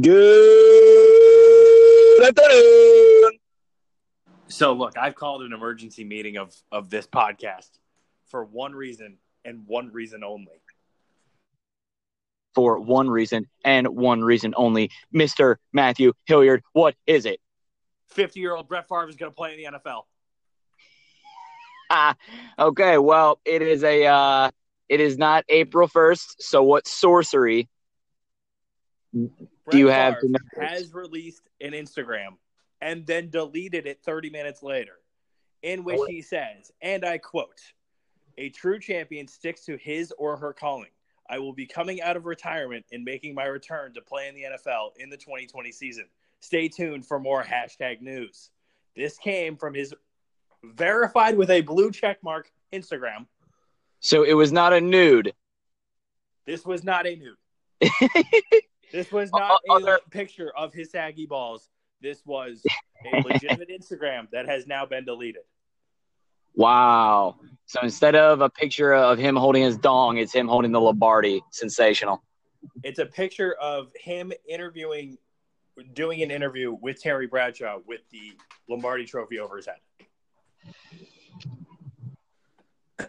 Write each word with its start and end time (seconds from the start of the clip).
Good 0.00 0.10
afternoon. 2.20 3.30
So 4.48 4.72
look, 4.72 4.98
I've 4.98 5.14
called 5.14 5.42
an 5.42 5.52
emergency 5.52 6.02
meeting 6.02 6.36
of 6.36 6.52
of 6.72 6.90
this 6.90 7.06
podcast 7.06 7.70
for 8.26 8.44
one 8.44 8.72
reason 8.72 9.18
and 9.44 9.64
one 9.66 9.92
reason 9.92 10.24
only. 10.24 10.60
For 12.56 12.80
one 12.80 13.08
reason 13.08 13.46
and 13.64 13.86
one 13.86 14.22
reason 14.22 14.52
only, 14.56 14.90
Mr. 15.14 15.56
Matthew 15.72 16.12
Hilliard, 16.26 16.62
what 16.72 16.96
is 17.06 17.24
it? 17.24 17.38
50-year-old 18.16 18.66
Brett 18.68 18.88
Favre 18.88 19.08
is 19.08 19.14
going 19.16 19.30
to 19.30 19.36
play 19.36 19.52
in 19.54 19.58
the 19.72 19.78
NFL. 19.78 20.02
Ah, 21.90 22.16
okay, 22.58 22.98
well, 22.98 23.38
it 23.44 23.62
is 23.62 23.84
a 23.84 24.06
uh 24.06 24.50
it 24.88 24.98
is 24.98 25.18
not 25.18 25.44
April 25.48 25.86
1st, 25.86 26.34
so 26.40 26.64
what 26.64 26.88
sorcery 26.88 27.68
Brett 29.64 29.78
you 29.78 29.88
have 29.88 30.14
Favre 30.14 30.20
to 30.20 30.28
know 30.28 30.66
has 30.66 30.92
released 30.92 31.42
an 31.60 31.72
Instagram 31.72 32.36
and 32.80 33.06
then 33.06 33.30
deleted 33.30 33.86
it 33.86 34.02
30 34.04 34.30
minutes 34.30 34.62
later, 34.62 34.98
in 35.62 35.84
which 35.84 36.00
he 36.08 36.20
says, 36.20 36.70
and 36.82 37.04
I 37.04 37.18
quote, 37.18 37.60
"A 38.36 38.50
true 38.50 38.78
champion 38.78 39.26
sticks 39.26 39.64
to 39.66 39.76
his 39.76 40.12
or 40.18 40.36
her 40.36 40.52
calling. 40.52 40.90
I 41.28 41.38
will 41.38 41.54
be 41.54 41.66
coming 41.66 42.02
out 42.02 42.16
of 42.16 42.26
retirement 42.26 42.84
and 42.92 43.04
making 43.04 43.34
my 43.34 43.46
return 43.46 43.94
to 43.94 44.02
play 44.02 44.28
in 44.28 44.34
the 44.34 44.44
NFL 44.44 44.92
in 44.96 45.08
the 45.08 45.16
2020 45.16 45.72
season. 45.72 46.04
Stay 46.40 46.68
tuned 46.68 47.06
for 47.06 47.18
more 47.18 47.42
hashtag 47.42 48.00
news." 48.00 48.50
This 48.94 49.18
came 49.18 49.56
from 49.56 49.74
his 49.74 49.94
verified 50.62 51.36
with 51.36 51.50
a 51.50 51.60
blue 51.62 51.90
check 51.90 52.22
mark 52.22 52.50
Instagram. 52.72 53.26
So 54.00 54.22
it 54.22 54.34
was 54.34 54.52
not 54.52 54.72
a 54.72 54.80
nude. 54.80 55.34
This 56.46 56.64
was 56.64 56.84
not 56.84 57.06
a 57.06 57.16
nude. 57.16 57.36
This 58.94 59.10
was 59.10 59.28
not 59.32 59.60
a 59.68 59.72
Other- 59.72 59.98
picture 60.12 60.52
of 60.56 60.72
his 60.72 60.92
saggy 60.92 61.26
balls. 61.26 61.68
This 62.00 62.24
was 62.24 62.62
a 63.12 63.20
legitimate 63.22 63.68
Instagram 63.68 64.30
that 64.30 64.46
has 64.46 64.68
now 64.68 64.86
been 64.86 65.04
deleted. 65.04 65.42
wow. 66.54 67.34
So 67.66 67.80
instead 67.82 68.14
of 68.14 68.40
a 68.40 68.48
picture 68.48 68.94
of 68.94 69.18
him 69.18 69.34
holding 69.34 69.64
his 69.64 69.76
dong, 69.78 70.18
it's 70.18 70.32
him 70.32 70.46
holding 70.46 70.70
the 70.70 70.80
Lombardi. 70.80 71.42
Sensational. 71.50 72.22
It's 72.84 73.00
a 73.00 73.06
picture 73.06 73.54
of 73.54 73.90
him 74.00 74.32
interviewing, 74.48 75.18
doing 75.94 76.22
an 76.22 76.30
interview 76.30 76.72
with 76.80 77.02
Terry 77.02 77.26
Bradshaw 77.26 77.78
with 77.88 78.02
the 78.12 78.32
Lombardi 78.68 79.06
Trophy 79.06 79.40
over 79.40 79.56
his 79.56 79.66
head. 79.66 79.78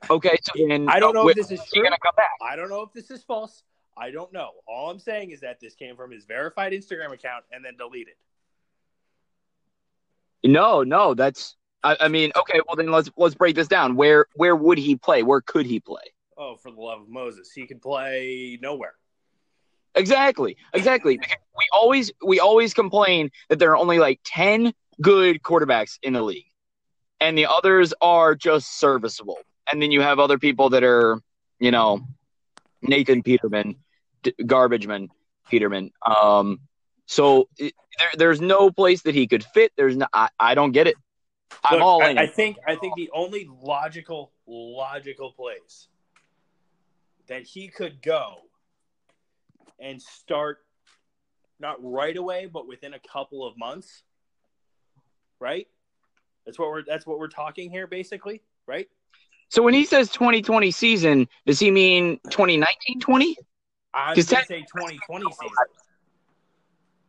Okay, 0.09 0.35
so 0.41 0.65
then 0.67 0.89
I 0.89 0.99
don't 0.99 1.13
know 1.13 1.25
uh, 1.25 1.27
if 1.27 1.35
this 1.35 1.51
is 1.51 1.61
true. 1.71 1.83
gonna 1.83 1.95
come 2.01 2.15
back. 2.17 2.31
I 2.41 2.55
don't 2.55 2.69
know 2.69 2.81
if 2.81 2.91
this 2.91 3.11
is 3.11 3.23
false. 3.23 3.61
I 3.97 4.11
don't 4.11 4.31
know. 4.33 4.51
All 4.67 4.89
I'm 4.89 4.99
saying 4.99 5.31
is 5.31 5.41
that 5.41 5.59
this 5.59 5.75
came 5.75 5.95
from 5.95 6.11
his 6.11 6.25
verified 6.25 6.73
Instagram 6.73 7.13
account 7.13 7.45
and 7.51 7.63
then 7.63 7.77
deleted. 7.77 8.15
No, 10.43 10.83
no, 10.83 11.13
that's. 11.13 11.55
I, 11.83 11.97
I 12.01 12.07
mean, 12.07 12.31
okay. 12.35 12.59
Well, 12.67 12.75
then 12.75 12.91
let's 12.91 13.09
let's 13.17 13.35
break 13.35 13.55
this 13.55 13.67
down. 13.67 13.95
Where 13.95 14.27
where 14.35 14.55
would 14.55 14.77
he 14.77 14.95
play? 14.95 15.23
Where 15.23 15.41
could 15.41 15.65
he 15.65 15.79
play? 15.79 16.03
Oh, 16.37 16.55
for 16.55 16.71
the 16.71 16.81
love 16.81 17.01
of 17.01 17.09
Moses, 17.09 17.51
he 17.51 17.65
could 17.65 17.81
play 17.81 18.59
nowhere. 18.61 18.93
Exactly, 19.95 20.57
exactly. 20.73 21.17
We 21.17 21.65
always 21.71 22.11
we 22.23 22.39
always 22.39 22.73
complain 22.73 23.31
that 23.49 23.59
there 23.59 23.71
are 23.71 23.77
only 23.77 23.99
like 23.99 24.19
ten 24.25 24.73
good 25.01 25.41
quarterbacks 25.41 25.97
in 26.03 26.13
the 26.13 26.21
league, 26.21 26.51
and 27.21 27.37
the 27.37 27.45
others 27.45 27.93
are 28.01 28.35
just 28.35 28.77
serviceable. 28.77 29.37
And 29.71 29.81
then 29.81 29.91
you 29.91 30.01
have 30.01 30.19
other 30.19 30.37
people 30.37 30.69
that 30.71 30.83
are, 30.83 31.21
you 31.59 31.71
know, 31.71 32.05
Nathan 32.81 33.23
Peterman, 33.23 33.75
D- 34.25 34.43
garbage 34.45 34.87
man 34.87 35.09
Peterman. 35.49 35.91
Um, 36.05 36.59
so 37.05 37.47
it, 37.57 37.73
there, 37.99 38.09
there's 38.17 38.41
no 38.41 38.71
place 38.71 39.03
that 39.03 39.15
he 39.15 39.27
could 39.27 39.43
fit. 39.43 39.71
There's 39.77 39.95
no. 39.95 40.07
I, 40.13 40.29
I 40.39 40.55
don't 40.55 40.71
get 40.71 40.87
it. 40.87 40.95
I'm 41.63 41.75
Look, 41.75 41.83
all 41.83 42.03
I, 42.03 42.09
in. 42.09 42.17
I 42.17 42.27
think 42.27 42.57
I 42.67 42.75
think 42.75 42.95
the 42.95 43.11
only 43.13 43.47
logical 43.61 44.31
logical 44.47 45.31
place 45.31 45.87
that 47.27 47.43
he 47.43 47.67
could 47.67 48.01
go 48.01 48.41
and 49.79 50.01
start 50.01 50.59
not 51.59 51.77
right 51.81 52.15
away, 52.15 52.47
but 52.51 52.67
within 52.67 52.93
a 52.93 52.99
couple 52.99 53.45
of 53.45 53.57
months, 53.57 54.03
right? 55.39 55.67
That's 56.45 56.59
what 56.59 56.69
we're 56.69 56.83
that's 56.83 57.05
what 57.05 57.19
we're 57.19 57.27
talking 57.27 57.69
here, 57.69 57.87
basically, 57.87 58.41
right? 58.67 58.87
so 59.49 59.61
when 59.61 59.75
he 59.75 59.85
says 59.85 60.09
2020 60.09 60.71
season, 60.71 61.27
does 61.45 61.59
he 61.59 61.69
mean 61.69 62.19
2019 62.29 62.99
20? 62.99 63.37
I'm 63.95 64.13
'Cause 64.15 64.25
gonna 64.25 64.45
say 64.45 64.59
2020 64.61 65.25
season. 65.31 65.47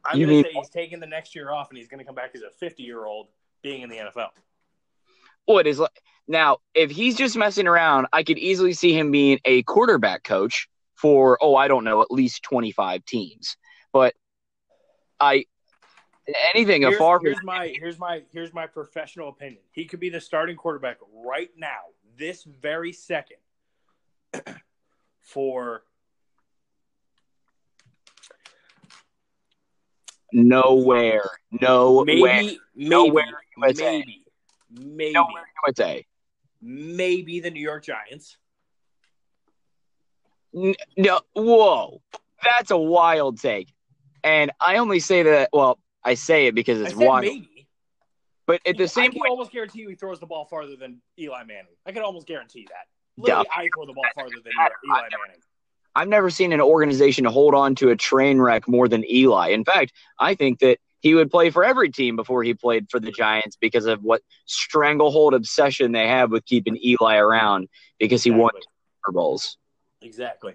I'm 0.05 0.21
gonna 0.21 0.27
mean- 0.29 0.45
say 0.45 0.53
he's 0.53 0.71
taking 0.71 1.01
the 1.01 1.07
next 1.07 1.35
year 1.35 1.51
off 1.51 1.69
and 1.71 1.77
he's 1.79 1.89
gonna 1.89 2.05
come 2.05 2.15
back 2.15 2.35
as 2.35 2.43
a 2.43 2.51
50 2.51 2.85
year 2.85 3.05
old 3.05 3.29
being 3.63 3.83
in 3.83 3.91
the 3.91 3.99
NFL. 3.99 4.31
What 5.47 5.67
is 5.67 5.81
like 5.81 6.01
now? 6.29 6.59
If 6.75 6.91
he's 6.91 7.17
just 7.17 7.37
messing 7.37 7.67
around, 7.67 8.07
I 8.13 8.23
could 8.23 8.39
easily 8.39 8.73
see 8.73 8.93
him 8.97 9.11
being 9.11 9.41
a 9.45 9.65
quarterback 9.65 10.23
coach 10.23 10.69
for 10.95 11.39
oh, 11.41 11.57
I 11.57 11.67
don't 11.69 11.85
know, 11.85 12.03
at 12.03 12.11
least 12.11 12.43
twenty 12.45 12.71
five 12.71 13.05
teams. 13.05 13.57
But 13.93 14.15
I 15.19 15.47
anything 16.55 16.83
Here's, 16.83 16.95
afar 16.95 17.19
from 17.19 17.27
here's 17.27 17.43
my 17.43 17.69
here's 17.69 17.99
my 17.99 18.23
here's 18.33 18.55
my 18.55 18.67
professional 18.69 19.29
opinion. 19.29 19.63
He 19.73 19.87
could 19.87 20.01
be 20.01 20.09
the 20.09 20.21
starting 20.21 20.57
quarterback 20.57 20.99
right 21.13 21.51
now, 21.57 21.81
this 22.17 22.45
very 22.45 22.93
second, 22.93 23.39
for 25.21 25.85
nowhere, 30.37 31.29
nowhere, 31.51 32.05
maybe 32.05 32.23
maybe 32.23 32.59
nowhere 32.77 33.25
USA. 33.57 33.99
maybe 33.99 34.25
maybe 34.71 35.13
nowhere 35.13 35.47
USA. 35.67 36.07
maybe 36.61 37.41
the 37.41 37.51
New 37.51 37.61
York 37.61 37.85
Giants. 37.85 38.37
No, 40.53 41.21
whoa, 41.35 42.01
that's 42.43 42.71
a 42.71 42.77
wild 42.77 43.41
take. 43.41 43.73
And 44.23 44.51
I 44.61 44.77
only 44.77 45.01
say 45.01 45.23
that. 45.23 45.51
Well, 45.53 45.79
I 46.05 46.15
say 46.15 46.47
it 46.47 46.55
because 46.55 46.81
I 46.81 46.87
it's 46.87 46.95
wild. 46.95 47.25
maybe. 47.25 47.67
But 48.47 48.61
at 48.67 48.77
the 48.77 48.85
I 48.85 48.87
same 48.87 49.11
can 49.13 49.21
point, 49.21 49.31
almost 49.31 49.51
guarantee 49.53 49.81
you 49.81 49.89
he 49.89 49.97
throws 49.97 50.21
the 50.21 50.27
ball 50.27 50.45
farther 50.45 50.77
than 50.77 51.01
Eli 51.19 51.43
Manning. 51.45 51.75
I 51.85 51.93
can 51.93 52.03
almost 52.03 52.27
guarantee 52.27 52.67
that. 52.71 52.87
Yeah. 53.27 53.43
I 53.55 53.69
throw 53.75 53.87
the 53.87 53.93
ball 53.93 54.05
farther 54.15 54.37
than 54.43 54.53
Eli 54.55 55.01
Manning. 55.27 55.41
I've 55.97 56.09
never 56.09 56.29
seen 56.29 56.53
an 56.53 56.61
organization 56.61 57.25
hold 57.25 57.55
on 57.55 57.75
to 57.77 57.89
a 57.89 57.97
train 57.97 58.39
wreck 58.39 58.69
more 58.69 58.87
than 58.87 59.03
Eli. 59.11 59.49
In 59.49 59.65
fact, 59.65 59.95
I 60.21 60.35
think 60.35 60.59
that 60.59 60.79
he 61.01 61.15
would 61.15 61.31
play 61.31 61.49
for 61.49 61.65
every 61.65 61.91
team 61.91 62.17
before 62.17 62.43
he 62.43 62.53
played 62.53 62.91
for 62.91 63.01
the 63.01 63.11
Giants 63.11 63.57
because 63.57 63.87
of 63.87 64.03
what 64.03 64.21
stranglehold 64.45 65.33
obsession 65.33 65.93
they 65.93 66.07
have 66.07 66.31
with 66.31 66.45
keeping 66.45 66.79
Eli 66.85 67.17
around 67.17 67.69
because 67.99 68.23
he 68.23 68.31
won 68.31 68.51
Exactly. 68.51 68.63
Super 69.07 69.13
Bowls. 69.13 69.57
Exactly. 70.03 70.55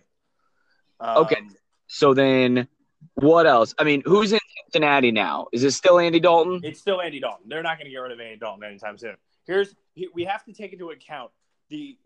Okay. 1.04 1.36
Um, 1.38 1.56
So 1.88 2.14
then, 2.14 2.68
what 3.16 3.48
else? 3.48 3.74
I 3.80 3.84
mean, 3.84 4.04
who's 4.06 4.32
in 4.34 4.40
Cincinnati 4.66 5.12
now? 5.12 5.48
Is 5.52 5.64
it 5.64 5.72
still 5.72 5.98
Andy 5.98 6.20
Dalton? 6.20 6.62
It's 6.64 6.80
still 6.80 7.02
Andy 7.02 7.20
Dalton. 7.20 7.50
They're 7.50 7.64
not 7.64 7.78
going 7.80 7.86
to 7.86 7.92
get 7.92 7.98
rid 7.98 8.12
of 8.12 8.20
Andy 8.20 8.38
Dalton 8.38 8.64
anytime 8.64 8.98
soon. 9.00 9.16
Here's 9.48 9.76
we 10.14 10.24
have 10.26 10.46
to 10.46 10.54
take 10.54 10.72
into 10.72 10.92
account 10.92 11.32
the 11.70 11.98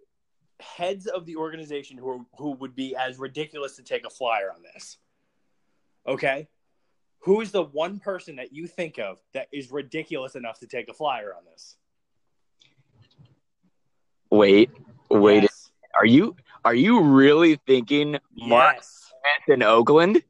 heads 0.60 1.08
of 1.08 1.26
the 1.26 1.36
organization 1.36 1.98
who 1.98 2.10
are, 2.10 2.20
who 2.38 2.52
would 2.52 2.76
be 2.76 2.96
as 2.96 3.18
ridiculous 3.18 3.76
to 3.76 3.84
take 3.84 4.06
a 4.06 4.10
flyer 4.10 4.52
on 4.54 4.62
this. 4.62 4.98
Okay, 6.08 6.48
who 7.20 7.42
is 7.42 7.52
the 7.52 7.64
one 7.64 8.00
person 8.00 8.36
that 8.36 8.54
you 8.54 8.68
think 8.68 9.00
of 9.00 9.18
that 9.34 9.48
is 9.52 9.72
ridiculous 9.72 10.36
enough 10.36 10.60
to 10.60 10.68
take 10.68 10.88
a 10.90 10.94
flyer 10.94 11.34
on 11.36 11.44
this? 11.46 11.76
Wait, 14.30 14.70
wait. 15.10 15.44
Yes. 15.44 15.72
Are 15.96 16.06
you 16.06 16.36
are 16.64 16.76
you 16.76 17.02
really 17.02 17.60
thinking 17.68 18.18
Mark 18.36 18.76
Yes. 18.76 19.12
Smith 19.46 19.56
in 19.56 19.64
Oakland? 19.64 20.22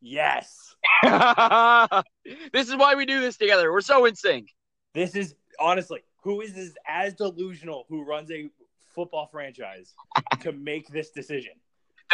Yes. 0.00 0.74
this 1.02 2.68
is 2.68 2.76
why 2.76 2.94
we 2.96 3.06
do 3.06 3.20
this 3.20 3.36
together. 3.36 3.70
We're 3.72 3.80
so 3.80 4.06
in 4.06 4.16
sync. 4.16 4.48
This 4.94 5.14
is 5.14 5.34
honestly 5.58 6.00
who 6.22 6.40
is 6.40 6.54
this 6.54 6.74
as 6.86 7.14
delusional 7.14 7.84
who 7.88 8.04
runs 8.04 8.30
a 8.30 8.50
football 8.94 9.26
franchise 9.26 9.94
to 10.40 10.52
make 10.52 10.88
this 10.88 11.10
decision. 11.10 11.52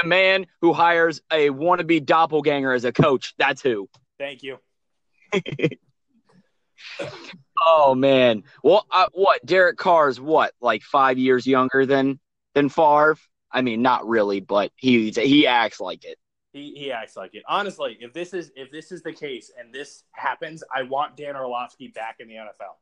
The 0.00 0.06
man 0.06 0.46
who 0.61 0.73
hires 0.73 1.23
a 1.32 1.49
wannabe 1.49 2.05
doppelganger 2.05 2.73
as 2.73 2.84
a 2.84 2.93
coach. 2.93 3.34
That's 3.38 3.62
who. 3.62 3.88
Thank 4.19 4.43
you. 4.43 4.58
Oh 7.69 7.94
man. 7.94 8.44
Well, 8.62 8.87
uh, 8.90 9.06
what? 9.12 9.44
Derek 9.44 9.76
Carr's 9.76 10.20
what? 10.20 10.52
Like 10.61 10.82
five 10.82 11.19
years 11.19 11.46
younger 11.46 11.87
than 11.87 12.19
than 12.55 12.69
Favre. 12.69 13.17
I 13.50 13.62
mean, 13.62 13.82
not 13.82 14.06
really, 14.06 14.40
but 14.40 14.72
he 14.76 15.11
he 15.11 15.46
acts 15.46 15.81
like 15.81 16.05
it. 16.05 16.19
He, 16.52 16.75
he 16.76 16.93
acts 16.93 17.17
like 17.17 17.34
it. 17.34 17.43
Honestly, 17.49 17.96
if 18.00 18.12
this 18.12 18.34
is 18.34 18.50
if 18.56 18.70
this 18.70 18.93
is 18.93 19.02
the 19.02 19.12
case 19.12 19.50
and 19.58 19.75
this 19.75 20.05
happens, 20.12 20.62
I 20.75 20.82
want 20.82 21.17
Dan 21.17 21.37
Orlovsky 21.37 21.88
back 21.88 22.17
in 22.20 22.29
the 22.29 22.34
NFL. 22.34 22.76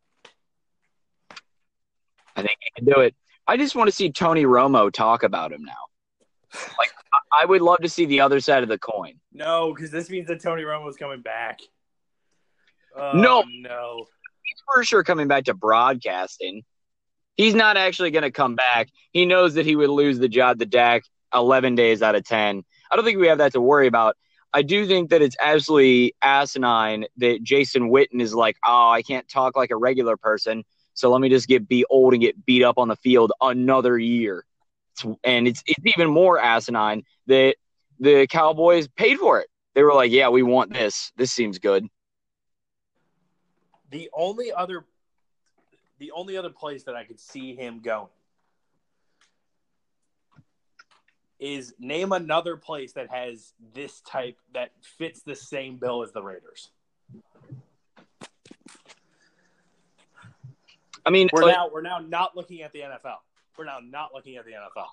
I 2.36 2.42
think 2.42 2.56
he 2.60 2.70
can 2.76 2.84
do 2.84 3.00
it. 3.00 3.14
I 3.46 3.56
just 3.56 3.74
want 3.74 3.88
to 3.88 3.92
see 3.94 4.10
Tony 4.10 4.44
Romo 4.44 4.90
talk 4.92 5.22
about 5.22 5.52
him 5.52 5.64
now. 5.64 5.72
Like, 6.78 6.90
I- 7.32 7.44
would 7.46 7.62
love 7.62 7.80
to 7.80 7.88
see 7.88 8.06
the 8.06 8.20
other 8.20 8.40
side 8.40 8.62
of 8.62 8.68
the 8.68 8.78
coin. 8.78 9.14
No, 9.32 9.74
because 9.74 9.90
this 9.90 10.08
means 10.08 10.28
that 10.28 10.40
Tony 10.40 10.62
Romo's 10.62 10.96
coming 10.96 11.20
back. 11.20 11.58
Oh, 12.96 13.12
No. 13.12 13.44
no. 13.48 14.06
He's 14.44 14.62
for 14.72 14.84
sure 14.84 15.02
coming 15.02 15.26
back 15.28 15.44
to 15.44 15.54
broadcasting. 15.54 16.62
He's 17.36 17.54
not 17.54 17.76
actually 17.76 18.12
going 18.12 18.22
to 18.22 18.30
come 18.30 18.54
back. 18.54 18.88
He 19.10 19.26
knows 19.26 19.54
that 19.54 19.66
he 19.66 19.74
would 19.74 19.90
lose 19.90 20.18
the 20.18 20.28
job 20.28 20.58
to 20.60 20.66
Dak 20.66 21.02
11 21.34 21.74
days 21.74 22.02
out 22.02 22.14
of 22.14 22.24
10. 22.24 22.62
I 22.90 22.96
don't 22.96 23.04
think 23.04 23.18
we 23.18 23.26
have 23.26 23.38
that 23.38 23.52
to 23.54 23.60
worry 23.60 23.88
about. 23.88 24.16
I 24.52 24.62
do 24.62 24.86
think 24.86 25.10
that 25.10 25.20
it's 25.20 25.36
absolutely 25.40 26.14
asinine 26.22 27.06
that 27.16 27.42
Jason 27.42 27.90
Witten 27.90 28.20
is 28.20 28.32
like, 28.34 28.56
oh, 28.64 28.90
I 28.90 29.02
can't 29.02 29.28
talk 29.28 29.56
like 29.56 29.72
a 29.72 29.76
regular 29.76 30.16
person, 30.16 30.62
so 30.94 31.10
let 31.10 31.20
me 31.20 31.28
just 31.28 31.48
get 31.48 31.68
be 31.68 31.84
old 31.90 32.14
and 32.14 32.22
get 32.22 32.46
beat 32.46 32.62
up 32.62 32.78
on 32.78 32.88
the 32.88 32.96
field 32.96 33.32
another 33.40 33.98
year. 33.98 34.44
And 35.24 35.48
it's 35.48 35.62
it's 35.66 35.84
even 35.84 36.08
more 36.08 36.38
asinine 36.38 37.02
that 37.26 37.56
the 37.98 38.26
Cowboys 38.28 38.88
paid 38.88 39.18
for 39.18 39.40
it. 39.40 39.48
They 39.74 39.82
were 39.82 39.94
like, 39.94 40.12
yeah, 40.12 40.28
we 40.28 40.42
want 40.42 40.72
this. 40.72 41.12
This 41.16 41.32
seems 41.32 41.58
good. 41.58 41.86
The 43.90 44.08
only 44.12 44.52
other, 44.52 44.84
the 45.98 46.12
only 46.12 46.36
other 46.36 46.50
place 46.50 46.84
that 46.84 46.94
I 46.94 47.04
could 47.04 47.18
see 47.18 47.54
him 47.54 47.80
going 47.80 48.08
is 51.40 51.74
name 51.78 52.12
another 52.12 52.56
place 52.56 52.92
that 52.92 53.10
has 53.10 53.52
this 53.74 54.00
type 54.00 54.38
that 54.52 54.70
fits 54.80 55.22
the 55.22 55.34
same 55.34 55.76
bill 55.76 56.02
as 56.02 56.12
the 56.12 56.22
Raiders. 56.22 56.70
I 61.06 61.10
mean, 61.10 61.28
We're 61.32 61.42
like- 61.42 61.54
now 61.54 61.68
we're 61.72 61.82
now 61.82 61.98
not 61.98 62.36
looking 62.36 62.62
at 62.62 62.72
the 62.72 62.80
NFL. 62.80 63.18
We're 63.56 63.64
now 63.66 63.78
not 63.82 64.14
looking 64.14 64.36
at 64.36 64.44
the 64.44 64.52
NFL. 64.52 64.88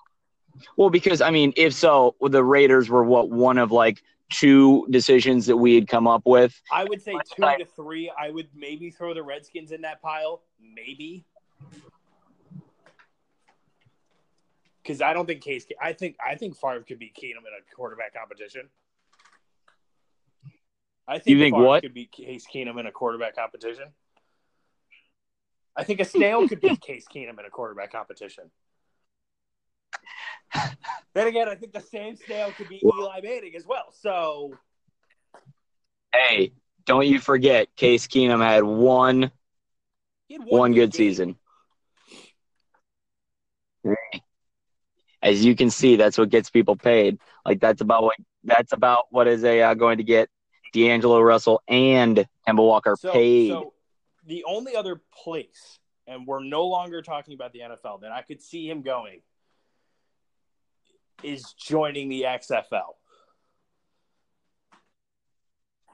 Well, 0.76 0.90
because 0.90 1.20
I 1.20 1.30
mean, 1.30 1.52
if 1.56 1.72
so, 1.72 2.14
the 2.20 2.44
Raiders 2.44 2.88
were 2.90 3.02
what 3.04 3.30
one 3.30 3.58
of 3.58 3.72
like 3.72 4.02
two 4.28 4.86
decisions 4.90 5.46
that 5.46 5.56
we 5.56 5.74
had 5.74 5.88
come 5.88 6.06
up 6.06 6.22
with. 6.24 6.60
I 6.70 6.84
would 6.84 7.02
say 7.02 7.14
two 7.34 7.42
to 7.42 7.64
three. 7.64 8.10
I 8.18 8.30
would 8.30 8.48
maybe 8.54 8.90
throw 8.90 9.14
the 9.14 9.22
Redskins 9.22 9.72
in 9.72 9.82
that 9.82 10.02
pile. 10.02 10.42
Maybe. 10.60 11.24
Because 14.82 15.00
I 15.00 15.12
don't 15.12 15.26
think 15.26 15.42
Case. 15.42 15.66
I 15.80 15.92
think 15.92 16.16
I 16.24 16.34
think 16.34 16.56
Favre 16.56 16.80
could 16.82 16.98
beat 16.98 17.14
Keenum 17.14 17.38
in 17.38 17.52
a 17.58 17.74
quarterback 17.74 18.14
competition. 18.14 18.68
I 21.06 21.14
think, 21.18 21.28
You 21.28 21.38
think 21.38 21.54
Favre 21.54 21.66
what? 21.66 21.82
could 21.82 21.94
beat 21.94 22.12
Case 22.12 22.46
Keenum 22.52 22.78
in 22.78 22.86
a 22.86 22.92
quarterback 22.92 23.36
competition. 23.36 23.86
I 25.76 25.84
think 25.84 26.00
a 26.00 26.04
snail 26.04 26.46
could 26.48 26.60
beat 26.60 26.80
Case 26.86 27.06
Keenum 27.12 27.38
in 27.38 27.44
a 27.46 27.50
quarterback 27.50 27.92
competition. 27.92 28.50
then 31.14 31.26
again, 31.26 31.48
I 31.48 31.54
think 31.54 31.72
the 31.72 31.80
same 31.80 32.16
snail 32.16 32.52
could 32.52 32.68
beat 32.68 32.82
Eli 32.82 33.20
Manning 33.22 33.54
as 33.56 33.66
well. 33.66 33.86
So 33.92 34.52
Hey, 36.14 36.52
don't 36.84 37.06
you 37.06 37.18
forget, 37.18 37.74
Case 37.76 38.06
Keenum 38.06 38.40
had 38.44 38.64
one 38.64 39.30
he 40.28 40.34
had 40.34 40.42
one 40.42 40.72
good 40.72 40.92
game. 40.92 40.96
season. 40.96 41.36
As 45.22 45.44
you 45.44 45.54
can 45.54 45.70
see, 45.70 45.96
that's 45.96 46.18
what 46.18 46.30
gets 46.30 46.50
people 46.50 46.76
paid. 46.76 47.18
Like 47.46 47.60
that's 47.60 47.80
about 47.80 48.02
what 48.02 48.16
that's 48.44 48.72
about 48.72 49.04
what 49.10 49.28
is 49.28 49.44
a 49.44 49.62
uh, 49.62 49.74
going 49.74 49.98
to 49.98 50.04
get 50.04 50.28
D'Angelo 50.72 51.20
Russell 51.20 51.62
and 51.68 52.26
Kemba 52.46 52.56
Walker 52.56 52.96
So, 52.96 53.12
paid. 53.12 53.50
so 53.50 53.72
the 54.26 54.44
only 54.44 54.76
other 54.76 55.02
place, 55.12 55.78
and 56.06 56.26
we're 56.26 56.42
no 56.42 56.66
longer 56.66 57.02
talking 57.02 57.34
about 57.34 57.52
the 57.52 57.60
NFL, 57.60 58.02
that 58.02 58.12
I 58.12 58.22
could 58.22 58.42
see 58.42 58.68
him 58.68 58.82
going 58.82 59.20
is 61.22 61.54
joining 61.54 62.08
the 62.08 62.22
XFL. 62.22 62.96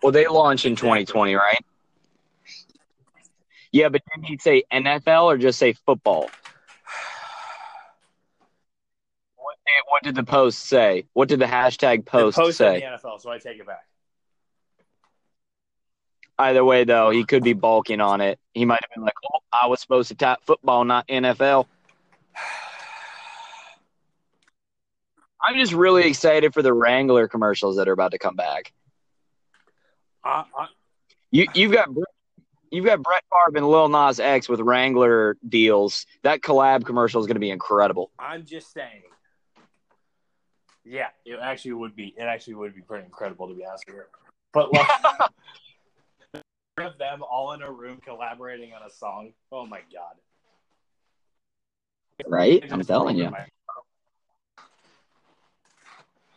well, 0.03 0.13
they 0.13 0.27
launch 0.27 0.65
in 0.65 0.73
Exactly. 0.73 1.05
2020, 1.05 1.35
right? 1.35 1.65
Yeah, 3.73 3.89
but 3.89 4.03
did 4.15 4.25
he 4.25 4.39
say 4.39 4.63
NFL 4.73 5.25
or 5.25 5.37
just 5.37 5.59
say 5.59 5.75
football? 5.75 6.31
What 9.37 9.57
did, 9.67 9.83
what 9.89 10.03
did 10.03 10.15
the 10.15 10.25
post 10.25 10.61
say? 10.61 11.05
What 11.13 11.29
did 11.29 11.41
the 11.41 11.47
hashtag 11.47 12.07
post, 12.07 12.37
the 12.37 12.43
post 12.45 12.59
say? 12.59 12.81
the 12.81 12.87
NFL, 12.87 13.21
so 13.21 13.31
I 13.31 13.39
take 13.39 13.59
it 13.59 13.67
back. 13.67 13.85
Either 16.39 16.65
way, 16.65 16.85
though, 16.85 17.11
he 17.11 17.25
could 17.25 17.43
be 17.43 17.53
balking 17.53 18.01
on 18.01 18.21
it. 18.21 18.39
He 18.55 18.65
might 18.65 18.81
have 18.83 18.91
been 18.95 19.03
like, 19.03 19.15
"Oh, 19.33 19.41
I 19.53 19.67
was 19.67 19.81
supposed 19.81 20.09
to 20.09 20.15
tap 20.15 20.41
football, 20.47 20.85
not 20.85 21.07
NFL." 21.09 21.67
I'm 25.41 25.57
just 25.57 25.73
really 25.73 26.07
excited 26.09 26.53
for 26.55 26.63
the 26.63 26.73
Wrangler 26.73 27.29
commercials 27.29 27.77
that 27.77 27.89
are 27.89 27.93
about 27.93 28.13
to 28.13 28.19
come 28.19 28.37
back. 28.37 28.73
I, 30.25 30.45
I, 30.57 30.67
You 31.31 31.47
you've 31.55 31.73
got 31.73 31.89
you've 32.71 32.85
got 32.85 33.03
Brett 33.03 33.25
Favre 33.33 33.59
and 33.59 33.69
Lil 33.69 33.89
Nas 33.89 34.21
X 34.21 34.49
with 34.49 34.61
Wrangler 34.61 35.37
deals. 35.49 36.07
That 36.23 36.41
collab 36.41 36.85
commercial 36.85 37.21
is 37.21 37.27
going 37.27 37.37
to 37.37 37.41
be 37.41 37.51
incredible. 37.51 38.11
I'm 38.19 38.45
just 38.45 38.73
saying. 38.73 39.03
Yeah, 40.85 41.09
it 41.25 41.39
actually 41.41 41.75
would 41.75 41.95
be. 41.97 42.15
It 42.17 42.23
actually 42.23 42.55
would 42.55 42.75
be 42.75 42.83
pretty 42.83 43.05
incredible 43.05 43.49
to 43.49 43.55
be 43.55 43.65
honest 43.65 43.85
with 43.87 43.97
you. 43.97 44.03
But 44.53 44.73
like, 44.73 44.89
of 46.83 46.99
them 46.99 47.23
all 47.23 47.53
in 47.53 47.63
a 47.63 47.71
room 47.71 48.01
collaborating 48.05 48.73
on 48.75 48.83
a 48.87 48.91
song. 48.91 49.33
Oh 49.53 49.67
my 49.67 49.81
god! 49.93 50.15
Right? 52.27 52.65
I'm 52.71 52.83
telling 52.83 53.17
you. 53.17 53.31
my- 53.31 53.47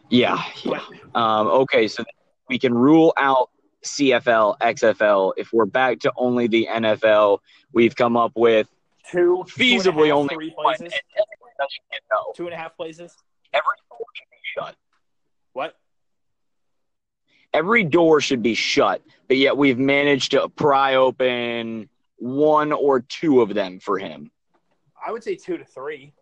Yeah, 0.09 0.43
yeah. 0.63 0.81
Um, 1.15 1.47
okay, 1.47 1.87
so 1.87 2.03
we 2.49 2.59
can 2.59 2.73
rule 2.73 3.13
out 3.17 3.49
CFL, 3.85 4.57
XFL. 4.59 5.33
If 5.37 5.53
we're 5.53 5.65
back 5.65 5.99
to 5.99 6.11
only 6.17 6.47
the 6.47 6.67
NFL, 6.69 7.39
we've 7.71 7.95
come 7.95 8.17
up 8.17 8.33
with 8.35 8.67
Two 9.09 9.43
feasibly 9.47 9.83
two 9.83 9.89
and 9.89 9.97
a 9.97 10.05
half, 10.07 10.13
only 10.17 10.35
three 10.35 10.51
one. 10.55 10.63
places. 10.65 10.81
And 10.81 10.93
everyone 10.93 11.51
else 11.61 11.71
should 11.73 11.91
get 11.91 12.01
no. 12.11 12.33
Two 12.35 12.45
and 12.45 12.53
a 12.53 12.57
half 12.57 12.75
places. 12.75 13.15
Every 13.53 13.63
should 14.15 14.29
be 14.29 14.37
shut. 14.57 14.75
What? 15.53 15.75
Every 17.53 17.83
door 17.83 18.21
should 18.21 18.41
be 18.41 18.53
shut, 18.53 19.01
but 19.27 19.37
yet 19.37 19.57
we've 19.57 19.77
managed 19.77 20.31
to 20.31 20.47
pry 20.49 20.95
open 20.95 21.89
one 22.17 22.71
or 22.71 23.01
two 23.01 23.41
of 23.41 23.53
them 23.53 23.79
for 23.79 23.97
him. 23.99 24.31
I 25.05 25.11
would 25.11 25.23
say 25.23 25.35
two 25.35 25.57
to 25.57 25.65
three. 25.65 26.13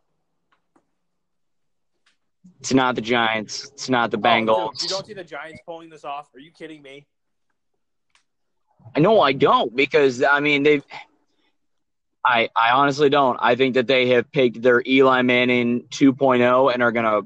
It's 2.62 2.74
not 2.74 2.96
the 2.96 3.02
Giants. 3.02 3.70
It's 3.74 3.90
not 3.90 4.12
the 4.12 4.18
Oh, 4.18 4.22
Bengals. 4.22 4.72
dude, 4.80 4.84
you 4.84 4.90
don't 4.90 5.06
see 5.06 5.14
the 5.14 5.24
Giants 5.24 5.62
pulling 5.66 5.90
this 5.90 6.04
off? 6.04 6.30
Are 6.34 6.40
you 6.40 6.52
kidding 6.52 6.82
me? 6.82 7.06
I 8.96 9.00
no, 9.02 9.22
I 9.22 9.34
don't 9.34 9.76
because 9.76 10.24
I 10.24 10.40
mean 10.40 10.64
they've. 10.64 10.84
I 12.26 12.50
I 12.56 12.72
honestly 12.72 13.10
don't. 13.10 13.38
I 13.42 13.56
think 13.56 13.76
that 13.76 13.88
they 13.88 14.08
have 14.10 14.32
picked 14.32 14.62
their 14.62 14.82
Eli 14.86 15.22
Manning 15.22 15.84
2.0 15.90 16.74
and 16.74 16.82
are 16.82 16.92
gonna 16.92 17.22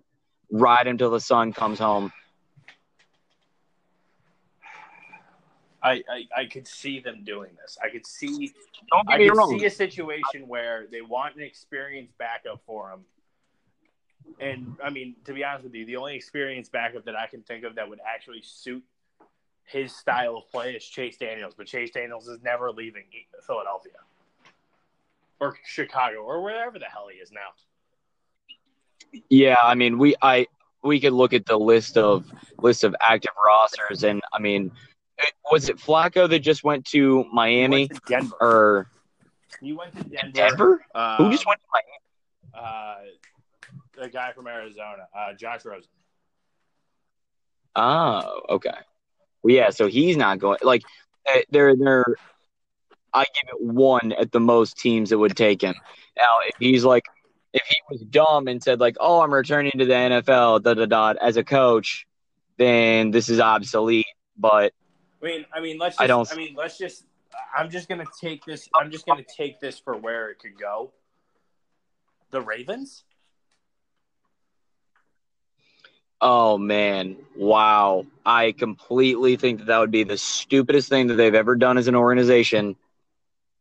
ride 0.51 0.87
until 0.87 1.09
the 1.09 1.19
sun 1.19 1.53
comes 1.53 1.79
home. 1.79 2.11
I, 5.83 5.91
I, 6.09 6.41
I 6.41 6.45
could 6.45 6.67
see 6.67 6.99
them 7.01 7.23
doing 7.25 7.51
this. 7.61 7.77
I 7.83 7.89
could 7.89 8.07
see 8.07 8.53
Don't 8.89 9.07
I 9.09 9.17
get 9.17 9.19
me 9.19 9.29
could 9.29 9.37
wrong. 9.37 9.59
see 9.59 9.65
a 9.65 9.69
situation 9.69 10.47
where 10.47 10.87
they 10.89 11.01
want 11.01 11.35
an 11.35 11.41
experienced 11.41 12.17
backup 12.17 12.61
for 12.65 12.91
him. 12.91 13.01
And 14.39 14.77
I 14.81 14.89
mean, 14.89 15.15
to 15.25 15.33
be 15.33 15.43
honest 15.43 15.65
with 15.65 15.73
you, 15.75 15.85
the 15.85 15.97
only 15.97 16.15
experienced 16.15 16.71
backup 16.71 17.03
that 17.05 17.15
I 17.15 17.27
can 17.27 17.41
think 17.41 17.65
of 17.65 17.75
that 17.75 17.89
would 17.89 17.99
actually 18.07 18.41
suit 18.43 18.83
his 19.65 19.93
style 19.93 20.37
of 20.37 20.49
play 20.49 20.73
is 20.73 20.85
Chase 20.85 21.17
Daniels. 21.17 21.53
But 21.55 21.67
Chase 21.67 21.91
Daniels 21.91 22.27
is 22.29 22.41
never 22.41 22.71
leaving 22.71 23.03
Philadelphia 23.45 23.93
or 25.41 25.57
Chicago 25.65 26.19
or 26.19 26.41
wherever 26.41 26.79
the 26.79 26.85
hell 26.85 27.07
he 27.11 27.19
is 27.19 27.31
now. 27.31 29.19
Yeah, 29.29 29.57
I 29.61 29.75
mean 29.75 29.97
we 29.97 30.15
I 30.21 30.47
we 30.81 30.99
could 30.99 31.13
look 31.13 31.33
at 31.33 31.45
the 31.45 31.57
list 31.57 31.97
of 31.97 32.31
list 32.59 32.83
of 32.85 32.95
active 33.01 33.33
rosters 33.45 34.03
and 34.03 34.21
I 34.31 34.39
mean 34.39 34.71
was 35.51 35.69
it 35.69 35.77
Flacco 35.77 36.29
that 36.29 36.39
just 36.39 36.63
went 36.63 36.85
to 36.87 37.23
He 37.23 37.29
Miami 37.31 37.87
went 37.89 37.93
to 37.93 38.01
Denver. 38.07 38.35
or 38.41 38.87
He 39.61 39.73
went 39.73 39.95
to 39.97 40.03
Denver. 40.03 40.31
Denver? 40.31 40.85
Um, 40.95 41.15
Who 41.17 41.31
just 41.31 41.45
went 41.45 41.59
to 41.61 41.67
Miami? 41.73 42.65
Uh, 42.67 42.95
the 44.01 44.09
guy 44.09 44.31
from 44.33 44.47
Arizona, 44.47 45.07
uh, 45.15 45.33
Josh 45.33 45.65
Rosen. 45.65 45.89
Oh, 47.75 48.41
okay. 48.49 48.73
Well, 49.41 49.53
yeah, 49.55 49.69
so 49.71 49.87
he's 49.87 50.17
not 50.17 50.39
going. 50.39 50.59
Like, 50.61 50.83
eh, 51.25 51.41
they're 51.49 51.75
they're. 51.75 52.05
I 53.13 53.21
give 53.23 53.49
it 53.53 53.61
one 53.61 54.11
at 54.13 54.31
the 54.31 54.39
most 54.39 54.77
teams 54.77 55.11
that 55.11 55.17
would 55.19 55.35
take 55.37 55.61
him. 55.61 55.75
Now, 56.17 56.37
if 56.47 56.55
he's 56.59 56.83
like, 56.83 57.03
if 57.53 57.61
he 57.67 57.75
was 57.89 58.01
dumb 58.01 58.47
and 58.47 58.61
said 58.63 58.79
like, 58.79 58.95
"Oh, 58.99 59.21
I'm 59.21 59.33
returning 59.33 59.73
to 59.77 59.85
the 59.85 59.93
NFL," 59.93 60.63
da 60.63 60.73
da 60.73 60.85
da, 60.85 61.13
as 61.21 61.37
a 61.37 61.43
coach, 61.43 62.07
then 62.57 63.11
this 63.11 63.29
is 63.29 63.39
obsolete. 63.39 64.05
But 64.37 64.73
I 65.23 65.25
mean, 65.25 65.45
I 65.53 65.59
mean, 65.61 65.77
let's. 65.77 65.95
Just, 65.95 66.01
I 66.03 66.07
don't. 66.07 66.31
I 66.31 66.35
mean, 66.35 66.55
let's 66.57 66.77
just. 66.77 67.05
I'm 67.57 67.69
just 67.69 67.87
gonna 67.87 68.05
take 68.21 68.45
this. 68.45 68.67
I'm 68.75 68.91
just 68.91 69.05
gonna 69.05 69.23
take 69.23 69.59
this 69.59 69.79
for 69.79 69.95
where 69.95 70.29
it 70.29 70.39
could 70.39 70.59
go. 70.59 70.91
The 72.31 72.41
Ravens. 72.41 73.03
Oh 76.19 76.57
man, 76.57 77.17
wow! 77.35 78.05
I 78.25 78.51
completely 78.51 79.35
think 79.35 79.59
that 79.59 79.65
that 79.67 79.79
would 79.79 79.91
be 79.91 80.03
the 80.03 80.17
stupidest 80.17 80.89
thing 80.89 81.07
that 81.07 81.15
they've 81.15 81.33
ever 81.33 81.55
done 81.55 81.77
as 81.77 81.87
an 81.87 81.95
organization. 81.95 82.75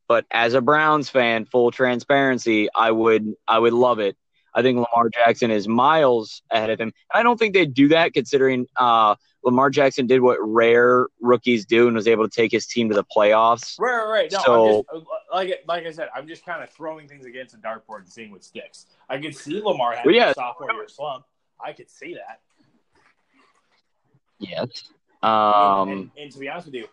But 0.09 0.27
as 0.31 0.55
a 0.55 0.61
Browns 0.61 1.09
fan, 1.09 1.45
full 1.45 1.71
transparency, 1.71 2.69
I 2.75 2.91
would 2.91 3.35
I 3.47 3.59
would 3.59 3.73
love 3.73 3.99
it. 3.99 4.17
I 4.55 4.63
think 4.63 4.77
Lamar 4.77 5.09
Jackson 5.11 5.51
is 5.51 5.67
miles 5.67 6.43
ahead 6.51 6.71
of 6.71 6.81
him. 6.81 6.93
and 7.13 7.21
I 7.21 7.23
don't 7.23 7.39
think 7.39 7.55
they'd 7.55 7.73
do 7.73 7.89
that 7.89 8.13
considering 8.13 8.67
uh, 8.77 9.15
Lamar 9.45 9.71
Jackson 9.71 10.07
did 10.07 10.21
what 10.21 10.39
rare 10.41 11.07
rookies 11.21 11.65
do 11.67 11.87
and 11.87 11.97
was 11.97 12.07
able 12.07 12.29
to 12.29 12.35
take 12.35 12.53
his 12.53 12.67
team 12.67 12.89
to 12.91 12.95
the 12.95 13.05
playoffs. 13.05 13.79
Right, 13.79 13.97
right, 13.97 14.11
right. 14.11 14.33
No, 14.33 14.39
So- 14.45 14.85
just, 14.93 15.07
like 15.33 15.65
like 15.67 15.87
I 15.87 15.91
said, 15.91 16.09
I'm 16.15 16.29
just 16.29 16.45
kind 16.45 16.63
of 16.63 16.71
throwing 16.71 17.09
things 17.09 17.25
against 17.27 17.55
a 17.55 17.59
dartboard 17.59 18.01
and 18.01 18.09
seeing 18.09 18.31
what 18.31 18.45
sticks. 18.45 18.87
I 19.09 19.19
could 19.19 19.35
see 19.35 19.61
Lamar 19.63 19.97
having 19.97 20.15
yeah. 20.15 20.31
a 20.31 20.35
sophomore 20.35 20.73
year 20.73 20.89
slump. 20.89 21.25
I 21.65 21.73
could 21.73 21.89
see 21.91 22.15
that. 22.15 22.41
Yes. 24.39 24.91
and, 25.23 25.31
Um, 25.31 26.13
and 26.19 26.31
to 26.33 26.39
be 26.39 26.49
honest 26.49 26.67
with 26.67 26.75
you, 26.75 26.89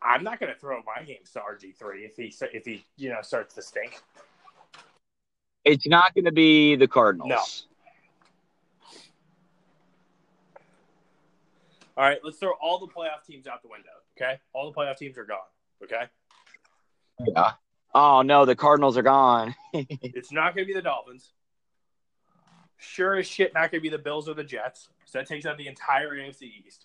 I'm 0.00 0.22
not 0.22 0.38
going 0.38 0.52
to 0.52 0.58
throw 0.58 0.80
my 0.86 1.02
games 1.02 1.30
to 1.32 1.40
RG 1.40 1.76
three 1.76 2.04
if 2.04 2.16
he 2.16 2.32
if 2.52 2.64
he 2.64 2.84
you 2.96 3.10
know 3.10 3.22
starts 3.22 3.54
to 3.56 3.62
stink. 3.62 4.00
It's 5.66 5.86
not 5.86 6.14
going 6.14 6.24
to 6.24 6.32
be 6.32 6.76
the 6.76 6.86
Cardinals. 6.86 7.28
No. 7.28 7.40
All 11.98 12.04
right, 12.04 12.18
let's 12.22 12.38
throw 12.38 12.52
all 12.60 12.78
the 12.78 12.86
playoff 12.86 13.24
teams 13.26 13.46
out 13.46 13.62
the 13.62 13.68
window. 13.68 13.88
Okay, 14.16 14.38
all 14.52 14.70
the 14.70 14.76
playoff 14.76 14.96
teams 14.96 15.18
are 15.18 15.24
gone. 15.24 15.38
Okay, 15.82 16.04
Yeah. 17.26 17.52
Oh 17.94 18.22
no, 18.22 18.44
the 18.44 18.54
Cardinals 18.54 18.96
are 18.96 19.02
gone. 19.02 19.54
it's 19.72 20.30
not 20.30 20.54
going 20.54 20.66
to 20.66 20.72
be 20.72 20.74
the 20.74 20.82
Dolphins. 20.82 21.32
Sure 22.76 23.16
as 23.16 23.26
shit, 23.26 23.54
not 23.54 23.70
going 23.70 23.80
to 23.80 23.82
be 23.82 23.88
the 23.88 23.98
Bills 23.98 24.28
or 24.28 24.34
the 24.34 24.44
Jets. 24.44 24.90
So 25.06 25.18
that 25.18 25.26
takes 25.26 25.46
out 25.46 25.56
the 25.56 25.66
entire 25.66 26.10
AFC 26.10 26.42
East. 26.66 26.84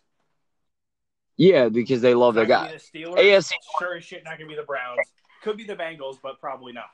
yeah, 1.36 1.68
because 1.68 2.02
they 2.02 2.14
love 2.14 2.34
their 2.34 2.46
guy. 2.46 2.72
the 2.72 2.78
Steelers. 2.78 3.18
AFC 3.18 3.52
Sure 3.80 3.98
as 3.98 4.06
shit, 4.06 4.24
not 4.24 4.38
going 4.38 4.50
to 4.50 4.56
be 4.56 4.60
the 4.60 4.66
Browns. 4.66 5.00
Could 5.44 5.58
be 5.58 5.66
the 5.66 5.76
Bengals, 5.76 6.18
but 6.24 6.40
probably 6.40 6.72
not. 6.72 6.92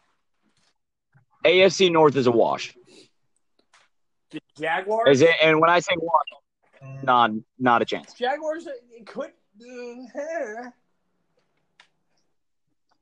AFC 1.48 1.92
North 1.92 2.16
is 2.16 2.28
a 2.28 2.32
wash. 2.32 2.76
The 4.32 4.40
Jaguars. 4.60 5.10
Is 5.10 5.22
it? 5.22 5.32
And 5.42 5.60
when 5.62 5.70
I 5.70 5.80
say 5.80 5.94
wash, 5.98 7.02
not 7.04 7.32
not 7.58 7.82
a 7.82 7.86
chance. 7.86 8.14
Jaguars 8.14 8.68
it 8.68 9.06
could. 9.08 9.32
Uh, 9.60 10.70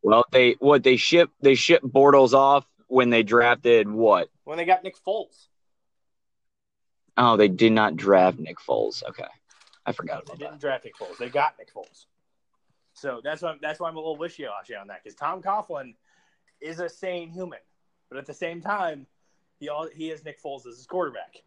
Well, 0.01 0.23
they 0.31 0.55
what 0.59 0.83
they 0.83 0.95
ship 0.97 1.31
they 1.41 1.55
ship 1.55 1.81
Bortles 1.81 2.33
off 2.33 2.65
when 2.87 3.09
they 3.09 3.23
drafted 3.23 3.89
what? 3.89 4.29
when 4.43 4.57
they 4.57 4.65
got 4.65 4.83
Nick 4.83 4.95
Foles, 5.05 5.47
Oh, 7.17 7.35
they 7.37 7.47
did 7.47 7.71
not 7.73 7.95
draft 7.97 8.37
Nick 8.39 8.57
Foles. 8.59 9.03
Okay, 9.09 9.25
I 9.85 9.91
forgot 9.91 10.25
they 10.27 10.35
didn't 10.35 10.51
that. 10.51 10.59
draft 10.61 10.85
Nick 10.85 10.95
Foles. 10.95 11.17
They 11.17 11.29
got 11.29 11.55
Nick 11.57 11.73
Foles. 11.73 12.05
So 12.93 13.19
that's 13.23 13.41
why 13.41 13.55
that's 13.61 13.79
why 13.79 13.89
I'm 13.89 13.95
a 13.95 13.99
little 13.99 14.15
wishy 14.17 14.45
washy 14.45 14.75
on 14.75 14.87
that 14.87 15.03
because 15.03 15.15
Tom 15.15 15.41
Coughlin 15.41 15.95
is 16.61 16.79
a 16.79 16.87
sane 16.87 17.29
human, 17.31 17.59
but 18.09 18.17
at 18.17 18.25
the 18.25 18.33
same 18.33 18.61
time, 18.61 19.05
he 19.59 19.69
all 19.69 19.87
he 19.93 20.09
has 20.09 20.23
Nick 20.23 20.41
Foles 20.41 20.65
as 20.67 20.77
his 20.77 20.85
quarterback. 20.85 21.37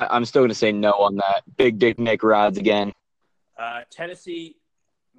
I'm 0.00 0.24
still 0.24 0.42
gonna 0.42 0.54
say 0.54 0.72
no 0.72 0.92
on 0.92 1.16
that. 1.16 1.42
Big 1.56 1.78
Dick 1.78 1.98
Nick 1.98 2.22
rides 2.22 2.58
again. 2.58 2.92
Uh, 3.56 3.82
Tennessee, 3.90 4.56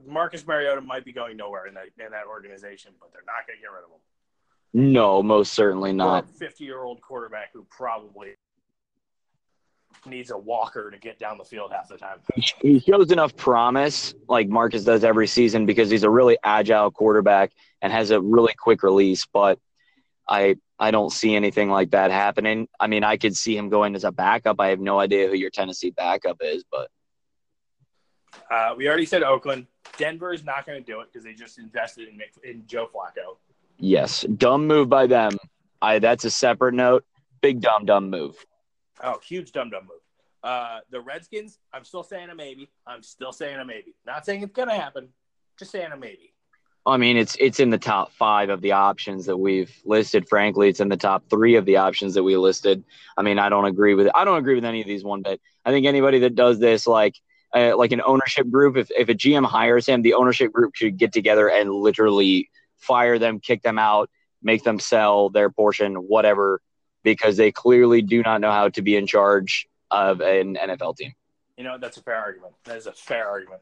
Marcus 0.06 0.46
Mariota 0.46 0.82
might 0.82 1.06
be 1.06 1.14
going 1.14 1.38
nowhere 1.38 1.68
in 1.68 1.74
that 1.76 1.86
in 1.98 2.12
that 2.12 2.26
organization, 2.28 2.92
but 3.00 3.12
they're 3.14 3.24
not 3.26 3.48
going 3.48 3.58
to 3.58 3.62
get 3.62 3.72
rid 3.72 3.84
of 3.84 3.92
him. 3.92 4.94
No, 4.94 5.24
most 5.24 5.54
certainly 5.54 5.94
not. 5.94 6.30
Fifty 6.30 6.66
year 6.66 6.84
old 6.84 7.02
quarterback 7.02 7.54
who 7.54 7.66
probably 7.70 8.36
needs 10.06 10.32
a 10.32 10.38
walker 10.38 10.90
to 10.92 10.98
get 10.98 11.20
down 11.20 11.38
the 11.38 11.44
field 11.44 11.72
half 11.72 11.88
the 11.88 11.98
time. 11.98 12.20
He 12.62 12.80
shows 12.80 13.12
enough 13.12 13.36
promise, 13.36 14.14
like 14.28 14.48
Marcus 14.48 14.84
does 14.84 15.04
every 15.04 15.28
season, 15.28 15.66
because 15.66 15.90
he's 15.90 16.04
a 16.04 16.10
really 16.10 16.38
agile 16.44 16.92
quarterback 16.92 17.52
and 17.82 17.92
has 17.92 18.12
a 18.12 18.20
really 18.22 18.54
quick 18.58 18.84
release. 18.84 19.26
But 19.26 19.60
I 20.28 20.56
I 20.80 20.92
don't 20.92 21.12
see 21.12 21.36
anything 21.36 21.70
like 21.70 21.92
that 21.92 22.12
happening. 22.12 22.68
I 22.80 22.88
mean, 22.88 23.04
I 23.04 23.18
could 23.18 23.36
see 23.36 23.56
him 23.58 23.70
going 23.70 23.96
as 23.96 24.04
a 24.04 24.12
backup. 24.12 24.60
I 24.60 24.68
have 24.70 24.80
no 24.80 25.00
idea 25.00 25.28
who 25.28 25.36
your 25.36 25.50
Tennessee 25.50 25.92
backup 25.92 26.38
is, 26.42 26.64
but 26.72 26.90
Uh, 28.52 28.74
we 28.78 28.88
already 28.88 29.06
said 29.06 29.24
Oakland. 29.24 29.68
Denver 29.98 30.34
is 30.34 30.44
not 30.44 30.66
going 30.66 30.84
to 30.84 30.92
do 30.92 31.00
it 31.00 31.08
because 31.12 31.24
they 31.24 31.34
just 31.34 31.58
invested 31.58 32.10
in 32.10 32.20
in 32.50 32.64
Joe 32.68 32.88
Flacco. 32.94 33.38
yes, 33.78 34.26
dumb 34.38 34.68
move 34.68 34.90
by 34.90 35.08
them. 35.08 35.38
I 35.82 36.00
that's 36.00 36.26
a 36.26 36.32
separate 36.32 36.74
note. 36.74 37.06
Big 37.42 37.62
dumb 37.62 37.86
dumb 37.86 38.10
move. 38.10 38.36
Oh, 39.04 39.20
huge 39.24 39.52
dum 39.52 39.70
dum 39.70 39.84
move. 39.84 40.00
Uh, 40.44 40.80
the 40.92 41.02
Redskins, 41.02 41.58
I'm 41.74 41.84
still 41.84 42.04
saying 42.04 42.30
a 42.30 42.36
maybe. 42.36 42.70
I'm 42.86 43.02
still 43.02 43.32
saying 43.32 43.60
a 43.60 43.66
maybe. 43.66 43.96
Not 44.06 44.26
saying 44.26 44.44
it's 44.44 44.54
to 44.54 44.66
happen. 44.70 45.10
Just 45.58 45.72
saying 45.72 45.92
a 45.92 45.98
maybe. 45.98 46.34
I 46.88 46.98
mean, 46.98 47.18
it's 47.18 47.36
it's 47.40 47.60
in 47.60 47.72
the 47.72 47.80
top 47.80 48.12
five 48.12 48.50
of 48.50 48.62
the 48.62 48.74
options 48.74 49.26
that 49.26 49.38
we've 49.38 49.74
listed. 49.86 50.30
Frankly, 50.30 50.70
it's 50.70 50.80
in 50.80 50.90
the 50.90 50.98
top 50.98 51.24
three 51.30 51.56
of 51.56 51.66
the 51.66 51.78
options 51.78 52.14
that 52.14 52.24
we 52.24 52.38
listed. 52.38 52.84
I 53.18 53.24
mean, 53.24 53.40
I 53.40 53.50
don't 53.50 53.66
agree 53.66 53.96
with 53.96 54.08
I 54.14 54.24
don't 54.24 54.38
agree 54.38 54.54
with 54.54 54.66
any 54.66 54.82
of 54.82 54.88
these 54.88 55.04
one 55.04 55.24
bit. 55.24 55.42
I 55.66 55.72
think 55.72 55.88
anybody 55.88 56.20
that 56.20 56.36
does 56.36 56.60
this, 56.60 56.86
like 56.86 57.16
uh, 57.56 57.76
like 57.76 57.92
an 57.92 58.04
ownership 58.06 58.50
group, 58.52 58.78
if 58.78 58.92
if 58.92 59.10
a 59.10 59.16
GM 59.16 59.46
hires 59.46 59.88
him, 59.88 60.04
the 60.04 60.14
ownership 60.14 60.52
group 60.52 60.76
should 60.76 60.98
get 60.98 61.12
together 61.12 61.50
and 61.50 61.72
literally 61.72 62.52
fire 62.78 63.18
them, 63.18 63.40
kick 63.40 63.64
them 63.64 63.80
out, 63.80 64.12
make 64.44 64.64
them 64.64 64.80
sell 64.80 65.30
their 65.30 65.50
portion, 65.50 65.96
whatever, 65.96 66.62
because 67.06 67.38
they 67.38 67.52
clearly 67.52 68.02
do 68.02 68.22
not 68.22 68.42
know 68.42 68.52
how 68.52 68.68
to 68.68 68.82
be 68.82 68.98
in 68.98 69.08
charge 69.08 69.70
of 69.92 70.20
an 70.20 70.56
NFL 70.56 70.98
team. 70.98 71.14
You 71.58 71.64
know, 71.64 71.78
that's 71.78 71.96
a 71.96 72.02
fair 72.02 72.18
argument. 72.18 72.54
That 72.66 72.76
is 72.76 72.88
a 72.88 72.92
fair 72.92 73.30
argument. 73.30 73.62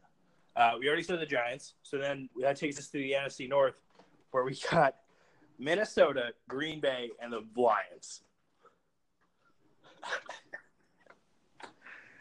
Uh, 0.56 0.72
we 0.80 0.88
already 0.88 1.04
said 1.04 1.20
the 1.20 1.26
Giants. 1.26 1.74
So 1.82 1.98
then 1.98 2.28
that 2.40 2.56
takes 2.56 2.78
us 2.78 2.88
to 2.88 2.98
the 2.98 3.12
NFC 3.12 3.48
North, 3.48 3.80
where 4.32 4.42
we 4.42 4.58
got 4.72 4.96
Minnesota, 5.58 6.32
Green 6.48 6.80
Bay, 6.80 7.10
and 7.20 7.32
the 7.32 7.44
Lions. 7.54 8.22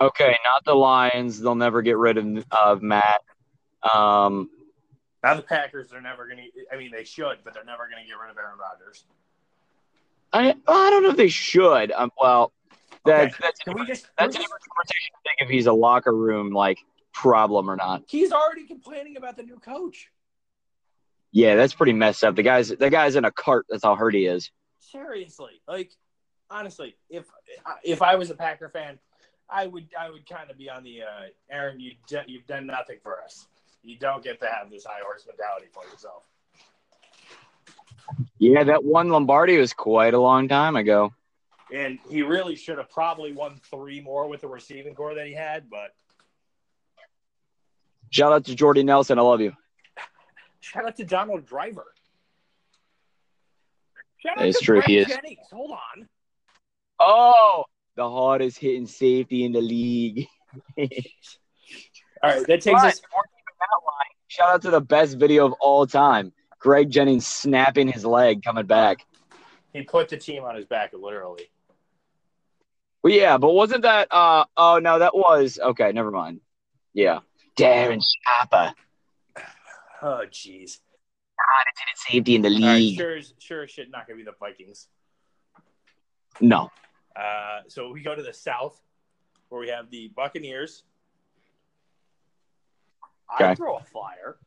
Okay, 0.02 0.38
not 0.44 0.66
the 0.66 0.74
Lions. 0.74 1.40
They'll 1.40 1.56
never 1.56 1.82
get 1.82 1.98
rid 1.98 2.18
of 2.18 2.46
of 2.52 2.82
Matt. 2.82 3.22
Um, 3.84 4.50
Now 5.24 5.36
the 5.36 5.42
Packers 5.42 5.94
are 5.94 6.02
never 6.02 6.28
going 6.28 6.38
to. 6.38 6.44
I 6.74 6.78
mean, 6.78 6.92
they 6.92 7.06
should, 7.06 7.38
but 7.44 7.54
they're 7.54 7.64
never 7.64 7.88
going 7.90 8.04
to 8.04 8.08
get 8.08 8.20
rid 8.20 8.30
of 8.30 8.38
Aaron 8.38 8.58
Rodgers. 8.60 9.06
I 10.34 10.56
I 10.68 10.90
don't 10.90 11.04
know 11.04 11.10
if 11.10 11.18
they 11.18 11.30
should. 11.30 11.92
Um, 11.92 12.12
well, 12.20 12.52
that's 13.06 13.36
Okay, 13.36 13.44
that's 13.44 13.60
Can 13.60 13.76
we 13.76 13.86
just? 13.86 14.08
that's 14.18 14.36
a 14.36 14.40
different 14.40 14.64
conversation. 14.76 15.14
I 15.16 15.20
think 15.24 15.38
if 15.42 15.50
he's 15.50 15.68
a 15.68 15.74
locker 15.74 16.16
room 16.16 16.52
like 16.52 16.80
problem 17.14 17.70
or 17.70 17.76
not. 17.76 18.04
He's 18.08 18.32
already 18.32 18.66
complaining 18.66 19.18
about 19.18 19.38
the 19.38 19.44
new 19.44 19.60
coach. 19.60 20.10
Yeah, 21.32 21.56
that's 21.56 21.74
pretty 21.74 21.94
messed 21.94 22.24
up. 22.24 22.36
The 22.36 22.44
guy's 22.44 22.70
the 22.70 22.90
guy's 22.90 23.16
in 23.16 23.26
a 23.26 23.32
cart. 23.32 23.66
That's 23.70 23.84
how 23.84 23.96
hurt 23.96 24.14
he 24.14 24.26
is. 24.26 24.52
Seriously, 24.80 25.62
like 25.68 25.92
honestly, 26.50 26.96
if 27.10 27.26
if 27.84 28.02
I 28.02 28.16
was 28.16 28.30
a 28.30 28.36
Packer 28.36 28.70
fan, 28.70 29.00
I 29.50 29.68
would 29.68 29.88
I 30.00 30.10
would 30.10 30.28
kind 30.28 30.50
of 30.52 30.58
be 30.58 30.70
on 30.70 30.84
the 30.84 31.04
uh, 31.04 31.28
Aaron. 31.50 31.80
You 31.80 31.92
d- 32.08 32.18
you've 32.28 32.48
done 32.48 32.68
nothing 32.68 32.98
for 33.02 33.22
us. 33.22 33.48
You 33.82 33.98
don't 33.98 34.24
get 34.24 34.40
to 34.42 34.48
have 34.48 34.70
this 34.70 34.86
high 34.86 35.02
horse 35.04 35.26
mentality 35.28 35.68
for 35.72 35.84
yourself. 35.92 36.24
Yeah, 38.40 38.64
that 38.66 38.84
one 38.84 39.10
Lombardi 39.10 39.58
was 39.58 39.74
quite 39.74 40.14
a 40.14 40.20
long 40.20 40.48
time 40.48 40.76
ago. 40.76 41.14
And 41.74 41.98
he 42.10 42.22
really 42.22 42.56
should 42.56 42.78
have 42.78 42.90
probably 42.90 43.32
won 43.34 43.60
three 43.72 44.00
more 44.02 44.28
with 44.28 44.42
the 44.42 44.48
receiving 44.48 44.94
corps 44.94 45.16
that 45.16 45.26
he 45.28 45.34
had. 45.34 45.70
But 45.70 45.94
Shout 48.12 48.32
out 48.32 48.46
to 48.46 48.54
Jordy 48.56 48.84
Nelson. 48.84 49.18
I 49.18 49.24
love 49.24 49.42
you. 49.42 49.54
shout 50.60 50.86
out 50.86 50.96
to 50.98 51.04
Donald 51.06 51.46
Driver. 51.48 51.86
Shout 54.18 54.40
It's 54.42 54.60
to 54.60 54.66
true, 54.66 54.78
Greg 54.78 54.88
he 54.90 54.98
is. 55.00 55.08
Jennings. 55.08 55.48
Hold 55.52 55.72
on. 55.72 56.08
Oh, 57.00 57.66
the 57.96 58.08
hardest 58.10 58.60
hitting 58.60 58.86
safety 58.86 59.44
in 59.46 59.52
the 59.52 59.62
league. 59.62 60.28
All 60.78 60.86
right, 62.30 62.46
that 62.48 62.62
takes 62.62 62.82
But 62.82 62.86
us. 62.88 63.00
before 63.00 63.24
we 63.24 63.40
keep 63.40 63.58
that 63.60 63.82
line, 63.86 64.14
shout 64.28 64.50
out 64.50 64.62
to 64.62 64.70
the 64.70 64.80
best 64.82 65.18
video 65.18 65.46
of 65.48 65.54
all 65.60 65.86
time. 65.88 66.32
Greg 66.64 66.90
Jennings 66.90 67.28
snapping 67.28 67.90
his 67.90 68.06
leg 68.06 68.42
coming 68.42 68.66
back. 68.66 69.06
He 69.74 69.82
put 69.84 70.08
the 70.08 70.16
team 70.18 70.44
on 70.44 70.56
his 70.56 70.66
back, 70.66 70.94
literally. 70.94 71.50
Well, 73.04 73.12
yeah, 73.12 73.38
but 73.38 73.52
wasn't 73.52 73.82
that? 73.82 74.08
Uh, 74.12 74.46
oh 74.56 74.80
no, 74.80 75.00
that 75.00 75.14
was 75.14 75.60
okay. 75.62 75.92
Never 75.92 76.10
mind. 76.10 76.40
Yeah, 76.94 77.20
Darren 77.58 78.02
Sharper, 78.26 78.74
Oh, 80.02 80.22
jeez. 80.32 80.80
hardest 81.38 81.80
hitting 81.80 81.98
safety 81.98 82.36
in 82.36 82.42
the 82.44 82.48
All 82.50 82.54
right, 82.54 82.78
league. 82.80 82.96
sure, 82.98 83.20
sure 83.40 83.68
shit, 83.68 83.92
not 83.92 84.08
gonna 84.08 84.18
be 84.18 84.24
the 84.24 84.32
Vikings. 84.40 84.88
No, 86.40 86.72
Uh, 87.16 87.62
so 87.68 87.92
we 87.92 88.02
go 88.02 88.16
to 88.16 88.24
the 88.24 88.34
South, 88.34 88.80
where 89.50 89.60
we 89.60 89.68
have 89.68 89.90
the 89.90 90.08
Buccaneers. 90.16 90.84
I 93.30 93.54
throw 93.56 93.76
a 93.78 93.84
flyer. 93.84 94.38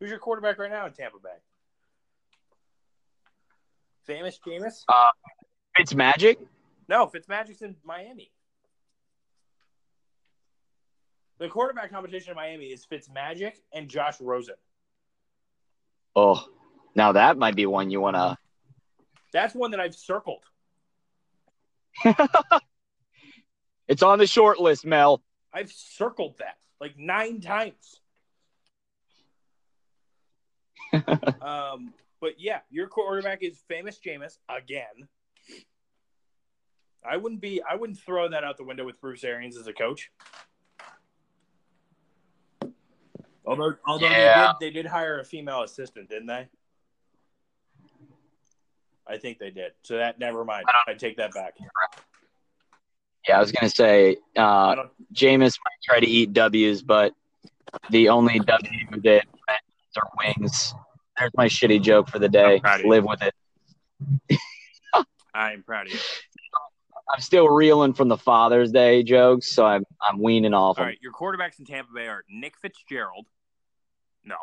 Who's 0.00 0.10
your 0.10 0.18
quarterback 0.18 0.58
right 0.58 0.70
now 0.70 0.86
in 0.86 0.92
Tampa 0.92 1.18
Bay? 1.22 1.28
Famous 4.06 4.38
Jameis? 4.44 4.82
Uh, 4.88 5.10
Fitz 5.76 5.94
Magic. 5.94 6.38
No, 6.88 7.06
Fitzmagic's 7.06 7.62
in 7.62 7.76
Miami. 7.84 8.32
The 11.38 11.48
quarterback 11.48 11.92
competition 11.92 12.30
in 12.30 12.36
Miami 12.36 12.66
is 12.66 12.84
Fitzmagic 12.84 13.52
and 13.72 13.88
Josh 13.88 14.20
Rosen. 14.20 14.56
Oh, 16.16 16.44
now 16.96 17.12
that 17.12 17.38
might 17.38 17.54
be 17.54 17.66
one 17.66 17.90
you 17.90 18.00
want 18.00 18.16
to. 18.16 18.36
That's 19.32 19.54
one 19.54 19.70
that 19.70 19.80
I've 19.80 19.94
circled. 19.94 20.42
It's 23.90 24.04
on 24.04 24.20
the 24.20 24.26
short 24.28 24.60
list, 24.60 24.86
Mel. 24.86 25.20
I've 25.52 25.72
circled 25.72 26.36
that 26.38 26.58
like 26.80 26.96
nine 26.96 27.40
times. 27.40 27.99
um, 31.42 31.92
but 32.20 32.34
yeah, 32.38 32.60
your 32.70 32.86
quarterback 32.86 33.42
is 33.42 33.62
famous 33.68 33.98
Jameis 34.04 34.38
again. 34.48 35.08
I 37.08 37.16
wouldn't 37.16 37.40
be. 37.40 37.62
I 37.68 37.76
wouldn't 37.76 37.98
throw 37.98 38.28
that 38.28 38.44
out 38.44 38.56
the 38.58 38.64
window 38.64 38.84
with 38.84 39.00
Bruce 39.00 39.24
Arians 39.24 39.56
as 39.56 39.66
a 39.66 39.72
coach. 39.72 40.10
Although, 43.46 43.74
although 43.86 44.08
Yeah. 44.08 44.54
they 44.60 44.66
did, 44.68 44.74
they 44.74 44.82
did 44.82 44.86
hire 44.86 45.18
a 45.18 45.24
female 45.24 45.62
assistant, 45.62 46.08
didn't 46.10 46.26
they? 46.26 46.48
I 49.06 49.16
think 49.18 49.38
they 49.38 49.50
did. 49.50 49.72
So 49.82 49.96
that 49.96 50.18
never 50.18 50.44
mind. 50.44 50.66
I 50.86 50.94
take 50.94 51.16
that 51.16 51.32
back. 51.32 51.54
Yeah, 53.28 53.38
I 53.38 53.40
was 53.40 53.50
gonna 53.50 53.70
say 53.70 54.16
I 54.36 54.40
uh, 54.40 54.86
Jameis 55.14 55.58
might 55.64 55.82
try 55.82 56.00
to 56.00 56.06
eat 56.06 56.32
W's, 56.32 56.82
but 56.82 57.12
the 57.90 58.08
only 58.08 58.38
W 58.38 58.86
that 59.02 59.26
are 59.96 60.08
wings. 60.18 60.74
There's 61.18 61.32
my 61.36 61.46
shitty 61.46 61.82
joke 61.82 62.08
for 62.08 62.18
the 62.18 62.28
day. 62.28 62.54
I'm 62.54 62.60
proud 62.60 62.80
of 62.80 62.86
you. 62.86 62.90
Live 62.90 63.04
with 63.04 63.22
it. 63.22 64.38
I'm 65.34 65.62
proud 65.62 65.86
of 65.86 65.92
you. 65.92 65.98
I'm 67.12 67.20
still 67.20 67.48
reeling 67.48 67.92
from 67.92 68.08
the 68.08 68.16
Father's 68.16 68.70
Day 68.70 69.02
jokes, 69.02 69.52
so 69.52 69.66
I'm 69.66 69.84
I'm 70.00 70.20
weaning 70.20 70.54
off 70.54 70.78
All 70.78 70.84
right, 70.84 70.98
your 71.02 71.12
quarterbacks 71.12 71.58
in 71.58 71.64
Tampa 71.64 71.92
Bay 71.92 72.06
are 72.06 72.24
Nick 72.30 72.56
Fitzgerald. 72.56 73.26
No. 74.24 74.36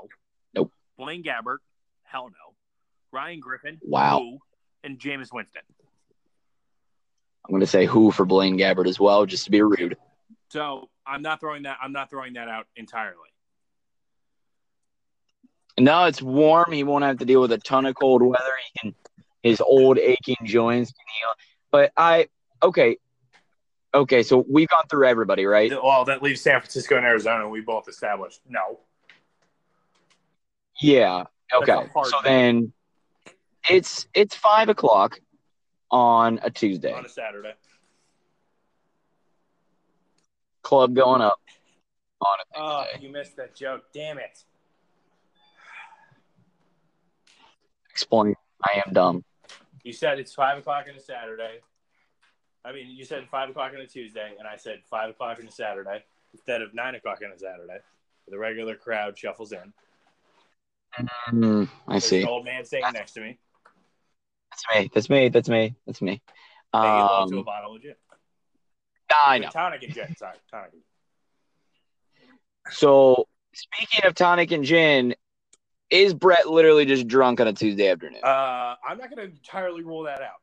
Nope. 0.54 0.72
Blaine 0.98 1.24
Gabbert. 1.24 1.58
Hell 2.04 2.26
no. 2.26 2.56
Ryan 3.14 3.40
Griffin. 3.40 3.80
Wow. 3.82 4.20
Who, 4.20 4.40
and 4.84 5.00
Jameis 5.00 5.32
Winston. 5.32 5.62
I'm 7.46 7.54
gonna 7.54 7.66
say 7.66 7.86
who 7.86 8.12
for 8.12 8.26
Blaine 8.26 8.58
Gabbert 8.58 8.88
as 8.88 9.00
well, 9.00 9.26
just 9.26 9.46
to 9.46 9.52
be 9.52 9.62
rude. 9.62 9.96
So 10.50 10.90
I'm 11.06 11.22
not 11.22 11.40
throwing 11.40 11.64
that. 11.64 11.78
I'm 11.82 11.94
not 11.94 12.10
throwing 12.10 12.34
that 12.34 12.50
out 12.50 12.68
entirely. 12.76 13.30
No, 15.80 16.06
it's 16.06 16.22
warm. 16.22 16.72
He 16.72 16.84
won't 16.84 17.04
have 17.04 17.20
to 17.20 17.26
deal 17.26 17.42
with 17.42 17.52
a 17.52 17.58
ton 17.60 17.86
of 17.86 17.96
cold 17.96 18.22
weather. 18.22 18.54
He 18.74 18.80
can 18.80 18.96
his 19.44 19.62
old 19.62 19.98
aching 19.98 20.38
joints 20.44 20.92
can 20.92 21.06
heal. 21.20 21.34
But 21.72 21.92
I 21.96 22.28
okay. 22.64 22.98
Okay, 23.94 24.22
so 24.22 24.46
we've 24.50 24.68
gone 24.68 24.84
through 24.90 25.08
everybody, 25.08 25.46
right? 25.46 25.72
Well, 25.72 26.06
that 26.06 26.22
leaves 26.22 26.42
San 26.42 26.60
Francisco 26.60 26.98
and 26.98 27.06
Arizona. 27.06 27.48
We 27.48 27.62
both 27.62 27.88
established 27.88 28.42
no. 28.48 28.80
Yeah. 30.82 31.24
Okay. 31.54 31.76
So 32.04 32.18
then 32.24 32.74
it's 33.70 34.08
it's 34.14 34.36
five 34.36 34.70
o'clock 34.70 35.20
on 35.90 36.40
a 36.44 36.50
Tuesday. 36.50 36.94
on 36.94 37.06
a 37.06 37.10
Saturday. 37.10 37.54
Club 40.64 40.94
going 40.94 41.22
up 41.22 41.40
on 42.22 42.38
a 42.40 42.60
Oh, 42.60 42.86
you 43.00 43.10
missed 43.10 43.38
that 43.38 43.56
joke. 43.56 43.86
Damn 43.94 44.18
it. 44.18 44.44
Explain. 47.98 48.36
I 48.64 48.84
am 48.86 48.94
dumb. 48.94 49.24
You 49.84 49.92
said 49.92 50.20
it's 50.20 50.32
five 50.32 50.60
o'clock 50.60 50.86
on 50.88 50.96
a 50.96 51.00
Saturday. 51.00 51.62
I 52.64 52.72
mean, 52.72 52.92
you 52.92 53.04
said 53.04 53.28
five 53.28 53.50
o'clock 53.50 53.72
on 53.74 53.82
a 53.82 53.88
Tuesday, 53.88 54.34
and 54.38 54.48
I 54.48 54.56
said 54.56 54.82
five 54.88 55.10
o'clock 55.10 55.40
on 55.42 55.48
a 55.48 55.52
Saturday 55.52 56.04
instead 56.32 56.62
of 56.62 56.76
nine 56.76 56.94
o'clock 56.94 57.22
on 57.26 57.32
a 57.32 57.40
Saturday. 57.40 57.80
The 58.28 58.38
regular 58.38 58.76
crowd 58.76 59.18
shuffles 59.18 59.52
in. 59.52 59.74
Hmm, 61.30 61.64
I 61.88 61.94
There's 61.94 62.04
see. 62.04 62.22
an 62.22 62.28
old 62.28 62.46
man 62.46 62.66
sitting 62.66 62.86
next 62.94 63.14
to 63.14 63.22
me. 63.22 63.40
That's 64.52 64.64
me. 64.76 64.92
That's 64.94 65.10
me. 65.10 65.30
That's 65.30 65.50
me. 65.50 65.76
That's 65.88 66.02
me. 66.04 66.22
Low 66.76 66.82
to 67.30 67.36
a 67.36 67.40
Um, 67.40 67.44
bottle 67.46 67.76
of 67.78 67.82
gin. 67.82 67.96
I 69.26 69.40
know. 69.40 69.50
Tonic 69.50 69.82
and 69.82 69.94
gin. 69.96 70.16
Sorry, 70.18 70.36
tonic. 70.52 70.72
So 72.70 73.28
speaking 73.56 74.06
of 74.06 74.14
tonic 74.14 74.52
and 74.52 74.64
gin, 74.64 75.16
is 75.90 76.14
Brett 76.14 76.48
literally 76.48 76.86
just 76.86 77.08
drunk 77.08 77.40
on 77.40 77.48
a 77.48 77.54
Tuesday 77.54 77.90
afternoon? 77.90 78.22
Uh, 78.24 78.76
I'm 78.88 78.98
not 78.98 79.10
going 79.10 79.18
to 79.18 79.36
entirely 79.36 79.84
rule 79.84 80.04
that 80.04 80.22
out. 80.22 80.42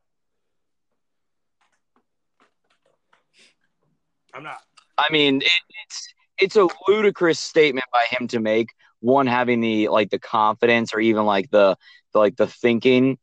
I'm 4.35 4.43
not. 4.43 4.59
I 4.99 5.11
mean, 5.11 5.43
it, 5.43 5.51
it's 5.87 6.15
it's 6.39 6.57
a 6.57 6.69
ludicrous 6.89 7.39
statement 7.39 7.87
by 7.93 8.07
him 8.11 8.29
to 8.29 8.41
make. 8.41 8.71
One 9.01 9.27
having 9.27 9.61
the 9.61 9.89
like 9.89 10.11
the 10.11 10.19
confidence 10.19 10.95
or 10.95 11.01
even 11.01 11.27
like 11.27 11.51
the, 11.51 11.77
the 12.13 12.19
like 12.19 12.37
the 12.37 12.47
thinking 12.47 13.19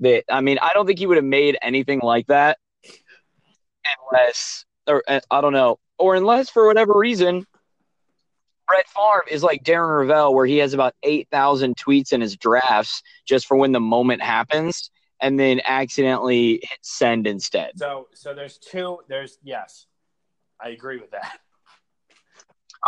that 0.00 0.24
I 0.28 0.40
mean, 0.40 0.58
I 0.60 0.70
don't 0.74 0.86
think 0.86 0.98
he 0.98 1.06
would 1.06 1.16
have 1.16 1.24
made 1.24 1.56
anything 1.62 2.00
like 2.02 2.26
that 2.26 2.58
unless 4.10 4.64
or 4.86 5.02
uh, 5.08 5.20
I 5.30 5.40
don't 5.40 5.52
know, 5.52 5.78
or 5.98 6.16
unless 6.16 6.50
for 6.50 6.66
whatever 6.66 6.92
reason. 6.94 7.46
Brett 8.66 8.88
Favre 8.88 9.24
is 9.30 9.42
like 9.42 9.64
Darren 9.64 10.06
Rovell, 10.06 10.34
where 10.34 10.46
he 10.46 10.58
has 10.58 10.74
about 10.74 10.94
eight 11.02 11.28
thousand 11.30 11.76
tweets 11.76 12.12
in 12.12 12.20
his 12.20 12.36
drafts 12.36 13.02
just 13.26 13.46
for 13.46 13.56
when 13.56 13.72
the 13.72 13.80
moment 13.80 14.22
happens, 14.22 14.90
and 15.20 15.38
then 15.38 15.60
accidentally 15.64 16.60
hit 16.62 16.78
send 16.82 17.26
instead. 17.26 17.72
So, 17.76 18.08
so 18.14 18.34
there's 18.34 18.58
two. 18.58 18.98
There's 19.08 19.38
yes, 19.42 19.86
I 20.60 20.70
agree 20.70 20.98
with 20.98 21.10
that. 21.10 21.38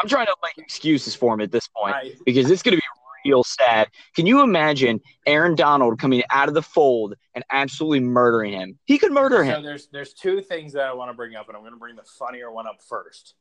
I'm 0.00 0.08
trying 0.08 0.26
to 0.26 0.36
make 0.42 0.58
excuses 0.58 1.14
for 1.14 1.34
him 1.34 1.40
at 1.40 1.52
this 1.52 1.68
point. 1.68 1.94
I, 1.94 2.12
because 2.24 2.50
it's 2.50 2.62
going 2.62 2.76
to 2.76 2.78
be 2.78 3.30
real 3.30 3.44
sad. 3.44 3.88
Can 4.16 4.26
you 4.26 4.42
imagine 4.42 5.00
Aaron 5.26 5.54
Donald 5.54 5.98
coming 5.98 6.22
out 6.30 6.48
of 6.48 6.54
the 6.54 6.62
fold 6.62 7.14
and 7.34 7.44
absolutely 7.50 8.00
murdering 8.00 8.52
him? 8.52 8.78
He 8.86 8.98
could 8.98 9.12
murder 9.12 9.36
so 9.36 9.42
him. 9.42 9.62
there's 9.62 9.88
there's 9.88 10.14
two 10.14 10.40
things 10.40 10.72
that 10.72 10.86
I 10.86 10.92
want 10.94 11.10
to 11.10 11.14
bring 11.14 11.34
up, 11.34 11.48
and 11.48 11.56
I'm 11.56 11.62
going 11.62 11.74
to 11.74 11.78
bring 11.78 11.96
the 11.96 12.04
funnier 12.18 12.50
one 12.50 12.66
up 12.66 12.80
first 12.88 13.34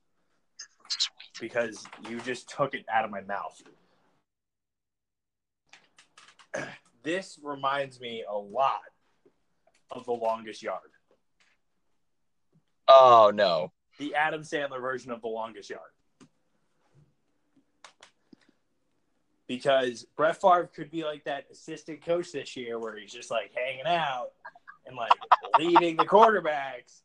because 1.40 1.86
you 2.10 2.20
just 2.22 2.50
took 2.50 2.74
it 2.74 2.86
out 2.92 3.06
of 3.06 3.12
my 3.12 3.22
mouth. 3.22 3.62
This 7.04 7.38
reminds 7.44 8.00
me 8.00 8.24
a 8.30 8.38
lot 8.38 8.80
of 9.92 10.06
the 10.06 10.14
longest 10.14 10.64
yard, 10.64 10.80
Oh 12.88 13.30
no. 13.36 13.74
the 14.00 14.16
Adam 14.16 14.44
Sandler 14.44 14.80
version 14.80 15.12
of 15.12 15.22
the 15.22 15.28
longest 15.28 15.70
yard. 15.70 15.82
Because 19.50 20.06
Brett 20.16 20.40
Favre 20.40 20.70
could 20.74 20.90
be 20.92 21.04
like 21.04 21.26
that 21.26 21.48
assistant 21.52 22.06
coach 22.06 22.32
this 22.32 22.56
year 22.56 22.80
where 22.80 22.96
he's 22.98 23.12
just 23.12 23.30
like 23.30 23.52
hanging 23.54 23.86
out 23.86 24.30
and 24.86 24.96
like 24.96 25.12
leading 25.60 25.98
the 25.98 26.06
quarterbacks. 26.06 27.02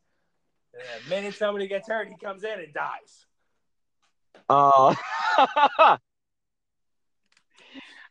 And 0.74 1.04
the 1.04 1.10
minute 1.10 1.34
somebody 1.34 1.66
gets 1.66 1.88
hurt, 1.88 2.08
he 2.08 2.14
comes 2.24 2.44
in 2.44 2.60
and 2.60 2.72
dies. 2.72 3.26
Uh, 4.48 4.94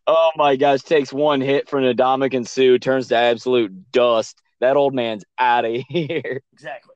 oh 0.08 0.32
my 0.36 0.56
gosh! 0.56 0.82
Takes 0.82 1.12
one 1.12 1.42
hit 1.42 1.70
from 1.70 1.84
Adamic 1.84 2.34
and 2.34 2.48
Sue, 2.48 2.78
turns 2.80 3.08
to 3.10 3.16
absolute 3.16 3.92
dust. 3.92 4.42
That 4.60 4.78
old 4.78 4.94
man's 4.94 5.24
out 5.38 5.66
of 5.66 5.82
here. 5.90 6.42
Exactly. 6.54 6.96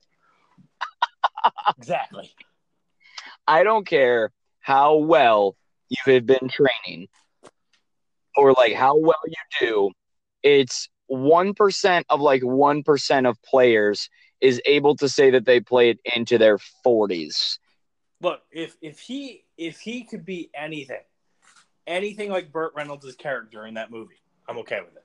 exactly. 1.77 2.31
I 3.47 3.63
don't 3.63 3.86
care 3.86 4.31
how 4.60 4.97
well 4.97 5.55
you 5.89 6.13
have 6.13 6.25
been 6.25 6.49
training 6.49 7.07
or 8.36 8.53
like 8.53 8.73
how 8.73 8.97
well 8.97 9.21
you 9.25 9.34
do. 9.60 9.91
It's 10.43 10.89
1% 11.10 12.05
of 12.10 12.21
like 12.21 12.41
1% 12.41 13.27
of 13.27 13.41
players 13.43 14.10
is 14.39 14.62
able 14.65 14.95
to 14.95 15.10
say 15.10 15.31
that 15.31 15.45
they 15.45 15.60
played 15.60 15.99
into 16.15 16.38
their 16.38 16.57
40s. 16.86 17.57
Look, 18.21 18.41
if 18.51 18.77
if 18.81 18.99
he 18.99 19.45
if 19.57 19.79
he 19.79 20.03
could 20.03 20.23
be 20.25 20.51
anything, 20.53 21.01
anything 21.88 22.29
like 22.29 22.51
Burt 22.51 22.73
Reynolds' 22.75 23.15
character 23.15 23.65
in 23.65 23.73
that 23.73 23.89
movie, 23.89 24.21
I'm 24.47 24.60
okay 24.60 24.79
with 24.81 24.95
it. 24.95 25.03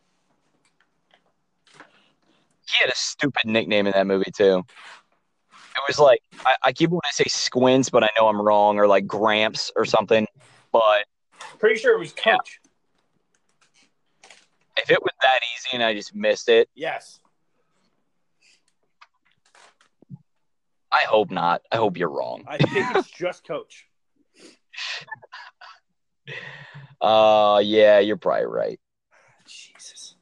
He 2.69 2.83
had 2.83 2.91
a 2.91 2.97
stupid 2.97 3.47
nickname 3.47 3.87
in 3.87 3.93
that 3.93 4.07
movie 4.07 4.31
too. 4.37 4.63
It 5.53 5.83
was 5.89 5.99
like 5.99 6.21
I, 6.45 6.57
I 6.65 6.73
keep 6.73 6.91
wanting 6.91 7.09
to 7.09 7.15
say 7.15 7.25
Squints, 7.29 7.89
but 7.89 8.05
I 8.05 8.11
know 8.19 8.29
I'm 8.29 8.41
wrong, 8.41 8.79
or 8.79 8.87
like 8.87 9.07
Gramps 9.07 9.71
or 9.77 9.85
something. 9.87 10.27
But 10.73 11.07
Pretty 11.59 11.77
sure 11.81 11.95
it 11.95 11.99
was 11.99 12.13
Coach. 12.13 12.61
if 14.77 14.91
it 14.91 15.01
was 15.03 15.13
that 15.23 15.41
easy 15.55 15.69
and 15.75 15.83
I 15.83 15.95
just 15.95 16.15
missed 16.15 16.51
it, 16.51 16.69
Yes. 16.75 17.21
I 20.93 21.03
hope 21.03 21.31
not. 21.31 21.63
I 21.71 21.77
hope 21.77 21.97
you're 21.97 22.11
wrong. 22.11 22.45
I 22.47 22.59
think 22.59 22.97
it's 22.97 23.11
just 23.11 23.47
Coach. 23.47 23.87
Uh, 26.99 27.61
yeah, 27.63 27.99
you're 27.99 28.17
probably 28.17 28.47
right. 28.47 28.81
Jesus. 29.47 30.17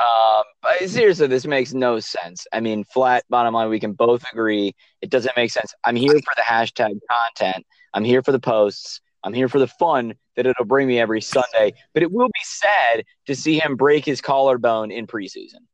Um, 0.00 0.44
but 0.62 0.88
seriously, 0.88 1.26
this 1.26 1.46
makes 1.46 1.74
no 1.74 2.00
sense. 2.00 2.46
I 2.52 2.60
mean, 2.60 2.84
flat 2.84 3.24
bottom 3.28 3.54
line, 3.54 3.68
we 3.68 3.80
can 3.80 3.92
both 3.92 4.24
agree 4.32 4.74
it 5.02 5.10
doesn't 5.10 5.36
make 5.36 5.50
sense. 5.50 5.74
I'm 5.84 5.96
here 5.96 6.14
for 6.14 6.34
the 6.36 6.42
hashtag 6.42 6.98
content. 7.10 7.66
I'm 7.92 8.04
here 8.04 8.22
for 8.22 8.32
the 8.32 8.40
posts. 8.40 9.00
I'm 9.22 9.34
here 9.34 9.48
for 9.48 9.58
the 9.58 9.66
fun 9.66 10.14
that 10.36 10.46
it'll 10.46 10.64
bring 10.64 10.88
me 10.88 10.98
every 10.98 11.20
Sunday. 11.20 11.74
But 11.92 12.02
it 12.02 12.10
will 12.10 12.28
be 12.28 12.40
sad 12.44 13.04
to 13.26 13.36
see 13.36 13.58
him 13.58 13.76
break 13.76 14.04
his 14.04 14.22
collarbone 14.22 14.90
in 14.90 15.06
preseason. 15.06 15.66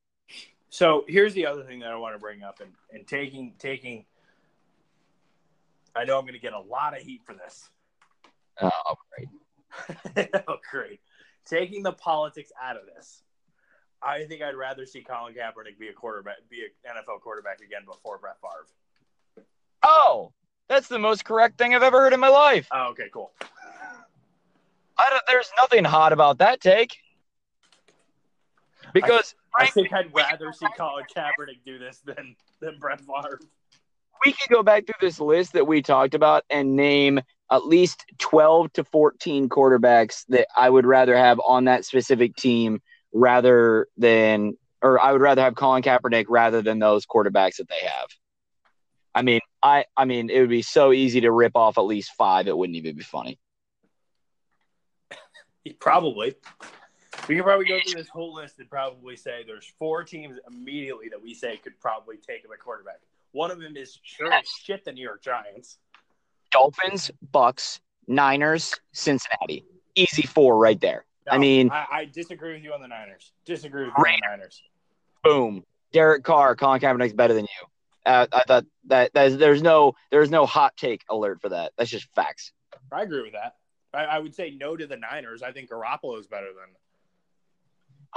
So 0.70 1.05
here's 1.09 1.35
the 1.35 1.46
other 1.46 1.62
thing 1.62 1.81
that 1.81 1.90
I 1.90 1.96
want 1.96 2.14
to 2.14 2.18
bring 2.18 2.42
up, 2.42 2.61
and, 2.61 2.72
and 2.92 3.07
taking 3.07 3.55
taking. 3.59 4.05
I 5.94 6.05
know 6.05 6.18
I'm 6.18 6.24
going 6.24 6.35
to 6.35 6.40
get 6.40 6.52
a 6.52 6.61
lot 6.61 6.96
of 6.96 7.02
heat 7.02 7.22
for 7.24 7.35
this. 7.35 7.70
Oh, 8.61 8.96
great! 9.14 10.29
oh, 10.48 10.57
great! 10.70 11.00
Taking 11.46 11.83
the 11.83 11.92
politics 11.92 12.50
out 12.62 12.76
of 12.76 12.83
this, 12.87 13.22
I 14.02 14.24
think 14.24 14.42
I'd 14.42 14.55
rather 14.55 14.87
see 14.87 15.02
Colin 15.02 15.35
Kaepernick 15.35 15.79
be 15.79 15.88
a 15.88 15.92
quarterback, 15.92 16.37
be 16.50 16.62
an 16.62 16.96
NFL 16.96 17.20
quarterback 17.20 17.61
again 17.61 17.83
before 17.87 18.18
Brett 18.18 18.37
Favre. 18.40 19.46
Oh, 19.83 20.33
that's 20.68 20.88
the 20.88 20.98
most 20.98 21.24
correct 21.24 21.59
thing 21.59 21.74
I've 21.74 21.83
ever 21.83 22.00
heard 22.00 22.12
in 22.12 22.20
my 22.20 22.29
life. 22.29 22.68
Oh, 22.72 22.88
okay, 22.90 23.09
cool. 23.12 23.33
I 24.98 25.11
don't, 25.11 25.22
there's 25.26 25.50
nothing 25.57 25.85
hot 25.85 26.12
about 26.12 26.38
that 26.38 26.61
take. 26.61 26.96
Because 28.92 29.35
I 29.59 29.66
think 29.66 29.92
I'd 29.92 30.14
rather 30.14 30.53
see 30.53 30.66
Colin 30.77 31.05
Kaepernick 31.14 31.64
do 31.64 31.79
this 31.79 31.99
than 32.05 32.37
than 32.61 32.79
Brett 32.79 33.01
Favre. 33.01 33.40
We 34.25 34.33
could 34.33 34.55
go 34.55 34.62
back 34.62 34.87
through 34.87 35.07
this 35.07 35.20
list 35.20 35.53
that 35.53 35.66
we 35.66 35.83
talked 35.83 36.14
about 36.14 36.44
and 36.49 36.75
name 36.75 37.20
at 37.51 37.66
least 37.66 38.05
12 38.18 38.72
to 38.75 38.85
14 38.85 39.49
quarterbacks 39.49 40.25
that 40.29 40.49
I 40.57 40.68
would 40.68 40.87
rather 40.87 41.16
have 41.16 41.40
on 41.46 41.64
that 41.64 41.85
specific 41.85 42.35
team 42.35 42.81
rather 43.12 43.88
than, 43.96 44.57
or 44.83 45.01
I 45.01 45.12
would 45.12 45.20
rather 45.20 45.42
have 45.42 45.55
Colin 45.55 45.83
Kaepernick 45.83 46.27
rather 46.29 46.62
than 46.62 46.79
those 46.79 47.07
quarterbacks 47.07 47.57
that 47.57 47.68
they 47.68 47.87
have. 47.87 48.09
I 49.14 49.22
mean, 49.22 49.40
I, 49.62 49.85
I 49.96 50.05
mean, 50.05 50.29
it 50.29 50.40
would 50.40 50.51
be 50.51 50.62
so 50.62 50.92
easy 50.92 51.22
to 51.22 51.31
rip 51.31 51.57
off 51.57 51.79
at 51.79 51.83
least 51.83 52.12
five. 52.18 52.49
It 52.49 52.57
wouldn't 52.57 52.77
even 52.77 52.96
be 52.96 53.03
funny. 53.03 53.38
Probably. 55.81 56.35
We 57.28 57.34
could 57.34 57.44
probably 57.44 57.66
go 57.66 57.80
through 57.84 58.00
this 58.00 58.08
whole 58.08 58.34
list 58.34 58.58
and 58.60 58.70
probably 58.70 59.16
say 59.16 59.42
there's 59.44 59.72
four 59.78 60.04
teams 60.04 60.38
immediately 60.48 61.08
that 61.08 61.20
we 61.20 61.34
say 61.34 61.56
could 61.56 61.78
probably 61.80 62.16
take 62.18 62.44
him 62.44 62.52
at 62.52 62.60
quarterback. 62.60 63.00
One 63.32 63.50
of 63.50 63.58
them 63.58 63.76
is 63.76 63.98
sure 64.02 64.32
as 64.32 64.46
shit 64.62 64.84
the 64.84 64.92
New 64.92 65.02
York 65.02 65.22
Giants. 65.22 65.78
Dolphins, 66.52 67.10
Bucks, 67.32 67.80
Niners, 68.06 68.74
Cincinnati. 68.92 69.64
Easy 69.96 70.22
four 70.22 70.56
right 70.56 70.80
there. 70.80 71.04
No, 71.26 71.32
I 71.32 71.38
mean, 71.38 71.70
I, 71.70 71.86
I, 71.90 72.04
disagree 72.04 72.52
with 72.52 72.62
you 72.62 72.72
on 72.72 72.80
the 72.80 72.86
Niners. 72.86 73.32
Disagree 73.44 73.86
with 73.86 73.94
you 73.98 74.04
on 74.04 74.20
the 74.22 74.28
Niners. 74.28 74.62
Boom. 75.24 75.64
Derek 75.92 76.22
Carr, 76.22 76.54
Colin 76.54 76.80
Kaepernick's 76.80 77.14
better 77.14 77.34
than 77.34 77.44
you. 77.44 77.66
Uh, 78.04 78.26
I 78.32 78.42
thought 78.46 78.66
that, 78.86 79.12
that 79.14 79.26
is, 79.26 79.36
there's 79.38 79.62
no 79.62 79.94
there's 80.12 80.30
no 80.30 80.46
hot 80.46 80.76
take 80.76 81.02
alert 81.10 81.40
for 81.40 81.48
that. 81.48 81.72
That's 81.76 81.90
just 81.90 82.06
facts. 82.14 82.52
I 82.92 83.02
agree 83.02 83.22
with 83.22 83.32
that. 83.32 83.56
I, 83.92 84.04
I 84.04 84.18
would 84.20 84.34
say 84.34 84.50
no 84.50 84.76
to 84.76 84.86
the 84.86 84.96
Niners. 84.96 85.42
I 85.42 85.50
think 85.50 85.70
Garoppolo 85.70 86.20
is 86.20 86.28
better 86.28 86.46
than 86.46 86.72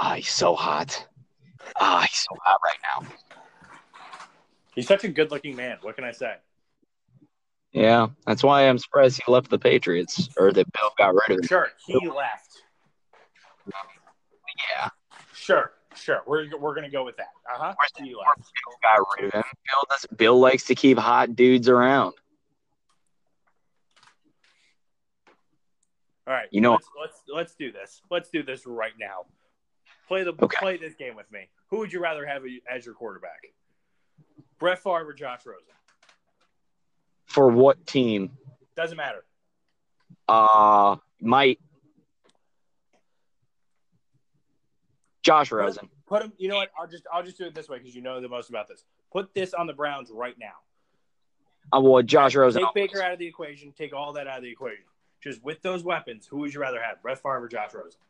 Ah, 0.02 0.12
oh, 0.12 0.14
he's 0.14 0.30
so 0.30 0.54
hot. 0.54 1.06
Ah, 1.76 1.98
oh, 1.98 2.00
he's 2.00 2.26
so 2.30 2.34
hot 2.42 2.58
right 2.64 2.78
now. 2.82 3.06
He's 4.74 4.86
such 4.86 5.04
a 5.04 5.08
good-looking 5.08 5.54
man. 5.54 5.76
What 5.82 5.94
can 5.94 6.04
I 6.04 6.12
say? 6.12 6.36
Yeah, 7.72 8.08
that's 8.26 8.42
why 8.42 8.66
I'm 8.66 8.78
surprised 8.78 9.20
he 9.24 9.30
left 9.30 9.50
the 9.50 9.58
Patriots 9.58 10.30
or 10.38 10.52
that 10.52 10.72
Bill 10.72 10.90
got 10.96 11.14
rid 11.14 11.30
of 11.30 11.36
him. 11.40 11.46
Sure, 11.46 11.68
he 11.86 12.08
left. 12.08 12.62
Yeah. 13.68 14.88
Sure, 15.34 15.72
sure. 15.94 16.22
We're, 16.26 16.46
we're 16.58 16.74
gonna 16.74 16.90
go 16.90 17.04
with 17.04 17.18
that. 17.18 17.28
Uh 17.52 17.58
huh. 17.58 17.74
He 17.98 18.14
left. 18.14 18.38
Bill 18.38 18.78
got 18.82 19.06
rid 19.18 19.26
of 19.26 19.34
him. 19.34 19.42
Bill 19.66 19.84
does. 19.90 20.06
Bill 20.16 20.40
likes 20.40 20.64
to 20.64 20.74
keep 20.74 20.96
hot 20.98 21.36
dudes 21.36 21.68
around. 21.68 22.14
All 26.26 26.34
right. 26.34 26.48
You 26.50 26.62
know, 26.62 26.72
let's 26.72 26.88
let's, 26.98 27.22
let's 27.28 27.54
do 27.54 27.70
this. 27.70 28.00
Let's 28.10 28.30
do 28.30 28.42
this 28.42 28.66
right 28.66 28.94
now. 28.98 29.26
Play 30.10 30.24
the 30.24 30.34
okay. 30.42 30.56
play 30.58 30.76
this 30.76 30.94
game 30.94 31.14
with 31.14 31.30
me. 31.30 31.48
Who 31.68 31.78
would 31.78 31.92
you 31.92 32.00
rather 32.00 32.26
have 32.26 32.42
as 32.68 32.84
your 32.84 32.96
quarterback? 32.96 33.46
Brett 34.58 34.82
Favre 34.82 35.06
or 35.08 35.12
Josh 35.12 35.46
Rosen? 35.46 35.72
For 37.26 37.46
what 37.46 37.86
team? 37.86 38.32
Doesn't 38.74 38.96
matter. 38.96 39.24
Uh 40.26 40.96
might 41.20 41.60
Josh 45.22 45.52
Rosen. 45.52 45.88
Put, 46.08 46.22
him. 46.22 46.32
You 46.38 46.48
know 46.48 46.56
what? 46.56 46.70
I'll 46.76 46.88
just 46.88 47.06
I'll 47.12 47.22
just 47.22 47.38
do 47.38 47.44
it 47.44 47.54
this 47.54 47.68
way 47.68 47.78
because 47.78 47.94
you 47.94 48.02
know 48.02 48.20
the 48.20 48.28
most 48.28 48.50
about 48.50 48.66
this. 48.66 48.82
Put 49.12 49.32
this 49.32 49.54
on 49.54 49.68
the 49.68 49.74
Browns 49.74 50.10
right 50.12 50.34
now. 50.40 50.54
I 51.72 51.78
well, 51.78 52.02
Josh 52.02 52.34
Rosen. 52.34 52.62
Take 52.62 52.74
Baker 52.74 53.00
out 53.00 53.12
of 53.12 53.20
the 53.20 53.28
equation. 53.28 53.72
Take 53.78 53.94
all 53.94 54.12
that 54.14 54.26
out 54.26 54.38
of 54.38 54.42
the 54.42 54.50
equation. 54.50 54.86
Just 55.22 55.40
with 55.44 55.62
those 55.62 55.84
weapons, 55.84 56.26
who 56.26 56.38
would 56.38 56.52
you 56.52 56.60
rather 56.60 56.82
have, 56.82 57.00
Brett 57.00 57.18
Favre 57.22 57.44
or 57.44 57.48
Josh 57.48 57.74
Rosen? 57.74 58.00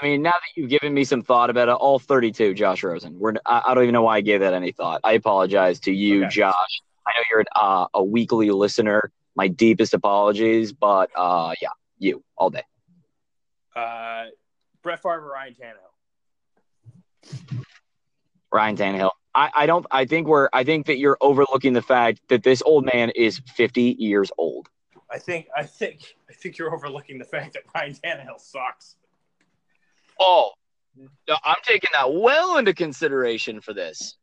I 0.00 0.04
mean, 0.04 0.22
now 0.22 0.32
that 0.32 0.56
you've 0.56 0.70
given 0.70 0.92
me 0.92 1.04
some 1.04 1.22
thought 1.22 1.50
about 1.50 1.68
it, 1.68 1.72
all 1.72 1.98
32, 1.98 2.54
Josh 2.54 2.82
Rosen. 2.82 3.18
We're, 3.18 3.34
I, 3.46 3.62
I 3.66 3.74
don't 3.74 3.84
even 3.84 3.92
know 3.92 4.02
why 4.02 4.16
I 4.16 4.20
gave 4.22 4.40
that 4.40 4.52
any 4.52 4.72
thought. 4.72 5.00
I 5.04 5.12
apologize 5.12 5.78
to 5.80 5.92
you, 5.92 6.24
okay. 6.24 6.34
Josh. 6.34 6.82
I 7.06 7.12
know 7.16 7.22
you're 7.30 7.40
an, 7.40 7.46
uh, 7.54 7.86
a 7.94 8.02
weekly 8.02 8.50
listener. 8.50 9.12
My 9.36 9.48
deepest 9.48 9.94
apologies, 9.94 10.72
but 10.72 11.10
uh, 11.16 11.54
yeah, 11.60 11.68
you 11.98 12.22
all 12.36 12.50
day. 12.50 12.62
Uh, 13.74 14.26
Brett 14.82 15.02
Favre 15.02 15.28
Ryan 15.32 15.54
Tannehill? 15.54 17.64
Ryan 18.52 18.76
Tannehill. 18.76 19.10
I, 19.34 19.50
I 19.54 19.66
don't. 19.66 19.84
I 19.90 20.04
think 20.04 20.28
we're. 20.28 20.48
I 20.52 20.62
think 20.62 20.86
that 20.86 20.98
you're 20.98 21.18
overlooking 21.20 21.72
the 21.72 21.82
fact 21.82 22.20
that 22.28 22.44
this 22.44 22.62
old 22.62 22.88
man 22.92 23.10
is 23.10 23.40
50 23.56 23.96
years 23.98 24.30
old. 24.38 24.68
I 25.10 25.18
think. 25.18 25.48
I 25.56 25.64
think. 25.64 26.14
I 26.30 26.32
think 26.32 26.58
you're 26.58 26.72
overlooking 26.72 27.18
the 27.18 27.24
fact 27.24 27.54
that 27.54 27.62
Ryan 27.74 27.94
Tannehill 27.94 28.38
sucks. 28.38 28.94
Oh, 30.20 30.50
I'm 31.44 31.56
taking 31.64 31.90
that 31.92 32.12
well 32.12 32.56
into 32.58 32.74
consideration 32.74 33.60
for 33.60 33.74
this. 33.74 34.16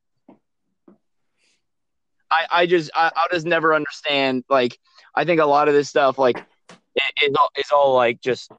I, 2.30 2.46
I 2.52 2.66
just 2.66 2.92
I, 2.96 3.12
will 3.16 3.36
just 3.36 3.46
never 3.46 3.74
understand. 3.74 4.46
Like 4.50 4.78
I 5.14 5.26
think 5.26 5.42
a 5.42 5.46
lot 5.46 5.68
of 5.68 5.74
this 5.74 5.90
stuff 5.90 6.18
like 6.18 6.38
it, 6.70 7.04
it's, 7.22 7.36
all, 7.38 7.50
it's 7.56 7.72
all 7.72 7.94
like 7.94 8.22
just 8.22 8.52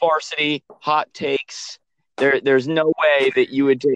varsity 0.00 0.64
hot 0.80 1.12
takes. 1.12 1.78
There 2.16 2.40
there's 2.40 2.66
no 2.66 2.86
way 2.86 3.30
that 3.34 3.50
you 3.50 3.66
would 3.66 3.80
take. 3.80 3.94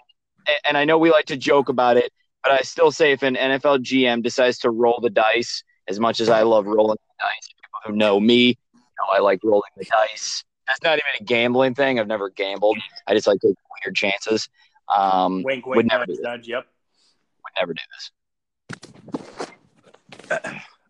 And 0.64 0.76
I 0.76 0.84
know 0.84 0.98
we 0.98 1.10
like 1.10 1.26
to 1.26 1.36
joke 1.36 1.68
about 1.68 1.96
it, 1.96 2.10
but 2.42 2.52
I 2.52 2.60
still 2.60 2.90
say 2.90 3.12
if 3.12 3.22
an 3.22 3.34
NFL 3.34 3.80
GM 3.80 4.22
decides 4.22 4.58
to 4.58 4.70
roll 4.70 4.98
the 5.00 5.10
dice, 5.10 5.62
as 5.88 6.00
much 6.00 6.20
as 6.20 6.28
I 6.28 6.42
love 6.42 6.66
rolling 6.66 6.96
the 6.96 7.24
dice, 7.24 7.48
people 7.48 7.80
who 7.84 7.96
know 7.96 8.18
me, 8.18 8.58
know, 8.74 9.14
I 9.14 9.20
like 9.20 9.40
rolling 9.44 9.70
the 9.76 9.84
dice 9.84 10.44
that's 10.68 10.82
not 10.84 10.98
even 10.98 11.20
a 11.20 11.24
gambling 11.24 11.74
thing. 11.74 11.98
I've 11.98 12.06
never 12.06 12.28
gambled. 12.28 12.76
I 13.06 13.14
just 13.14 13.26
like 13.26 13.40
take 13.40 13.56
weird 13.84 13.96
chances. 13.96 14.48
Um, 14.94 15.42
wink, 15.42 15.66
wink, 15.66 15.76
would 15.76 15.86
never 15.86 16.04
nudge, 16.06 16.18
nudge, 16.20 16.48
Yep. 16.48 16.66
Would 17.44 17.52
never 17.58 17.74
do 17.74 17.82
this. 17.92 18.10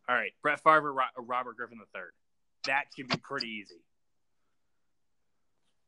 All 0.08 0.16
right, 0.16 0.32
Brett 0.42 0.60
Favre, 0.62 0.92
Robert 0.92 1.56
Griffin 1.56 1.78
III. 1.78 2.02
That 2.66 2.84
should 2.96 3.08
be 3.08 3.16
pretty 3.18 3.48
easy. 3.48 3.80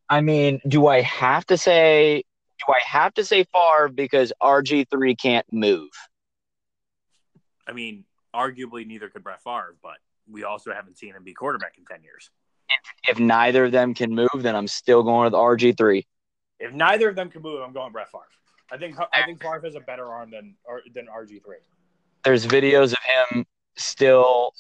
I 0.09 0.21
mean, 0.21 0.61
do 0.67 0.87
I 0.87 1.01
have 1.03 1.45
to 1.47 1.57
say? 1.57 2.23
Do 2.59 2.73
I 2.73 2.81
have 2.87 3.15
to 3.15 3.25
say 3.25 3.45
Favre 3.45 3.89
because 3.89 4.33
RG 4.43 4.89
three 4.91 5.17
can't 5.17 5.47
move? 5.53 5.89
I 7.67 7.73
mean, 7.73 8.05
arguably 8.35 8.87
neither 8.87 9.09
could 9.09 9.25
Brett 9.25 9.43
Favre, 9.43 9.77
but 9.83 9.97
we 10.29 10.45
also 10.45 10.73
haven't 10.73 10.99
seen 10.99 11.15
him 11.15 11.25
be 11.25 11.33
quarterback 11.33 11.75
in 11.79 11.85
ten 11.85 12.03
years 12.03 12.31
if, 12.71 13.17
if 13.17 13.19
neither 13.19 13.67
of 13.67 13.73
them 13.73 13.95
can 13.95 14.15
move, 14.15 14.29
then 14.39 14.55
I'm 14.55 14.69
still 14.69 15.03
going 15.03 15.25
with 15.25 15.35
RG 15.35 15.77
three. 15.77 16.07
If 16.59 16.73
neither 16.73 17.09
of 17.09 17.17
them 17.17 17.31
can 17.31 17.43
move, 17.43 17.63
I'm 17.63 17.73
going 17.73 17.93
Brett 17.93 18.11
Favre. 18.11 18.23
I 18.71 18.77
think 18.77 18.97
I 19.13 19.25
think 19.25 19.43
Favre 19.43 19.61
has 19.65 19.75
a 19.75 19.81
better 19.81 20.07
arm 20.07 20.31
than 20.31 20.55
than 20.95 21.07
RG 21.07 21.43
three. 21.45 21.57
There's 22.25 22.47
videos 22.47 22.93
of 22.93 22.99
him 23.35 23.47
still 23.77 24.53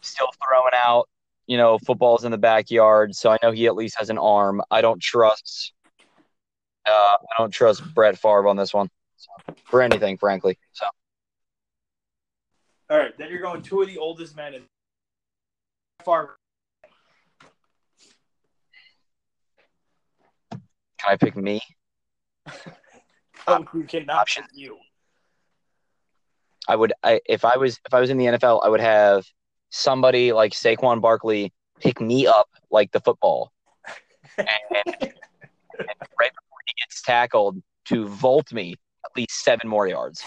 still 0.00 0.30
throwing 0.44 0.72
out, 0.74 1.08
you 1.46 1.56
know, 1.56 1.78
footballs 1.78 2.24
in 2.24 2.32
the 2.32 2.38
backyard. 2.38 3.14
So 3.14 3.30
I 3.30 3.38
know 3.42 3.50
he 3.52 3.66
at 3.66 3.76
least 3.76 3.96
has 3.98 4.10
an 4.10 4.18
arm. 4.18 4.62
I 4.70 4.80
don't 4.80 5.00
trust. 5.00 5.72
Uh, 6.86 7.16
I 7.20 7.34
don't 7.38 7.50
trust 7.50 7.82
Brett 7.94 8.16
Favre 8.18 8.48
on 8.48 8.56
this 8.56 8.72
one 8.72 8.88
so, 9.16 9.54
for 9.64 9.82
anything, 9.82 10.16
frankly. 10.18 10.58
So. 10.72 10.86
All 12.88 12.98
right, 12.98 13.16
then 13.18 13.30
you're 13.30 13.40
going 13.40 13.62
two 13.62 13.82
of 13.82 13.88
the 13.88 13.98
oldest 13.98 14.36
men 14.36 14.54
in 14.54 14.62
Favre 16.04 16.36
Can 21.06 21.12
I 21.12 21.16
pick 21.16 21.36
me? 21.36 21.60
oh, 23.46 23.64
you 23.74 23.84
cannot 23.84 24.22
option. 24.22 24.44
you. 24.52 24.76
I 26.68 26.74
would, 26.74 26.92
I, 27.04 27.20
if 27.26 27.44
I 27.44 27.56
was, 27.56 27.78
if 27.86 27.94
I 27.94 28.00
was 28.00 28.10
in 28.10 28.18
the 28.18 28.24
NFL, 28.24 28.60
I 28.64 28.68
would 28.68 28.80
have 28.80 29.24
somebody 29.70 30.32
like 30.32 30.52
Saquon 30.52 31.00
Barkley 31.00 31.52
pick 31.80 32.00
me 32.00 32.26
up 32.26 32.48
like 32.72 32.90
the 32.90 32.98
football, 32.98 33.52
and, 34.36 34.48
and, 34.74 34.96
right 34.98 36.32
before 36.32 36.58
he 36.66 36.74
gets 36.82 37.02
tackled, 37.02 37.62
to 37.84 38.08
vault 38.08 38.52
me 38.52 38.74
at 39.04 39.10
least 39.16 39.44
seven 39.44 39.68
more 39.68 39.86
yards. 39.86 40.24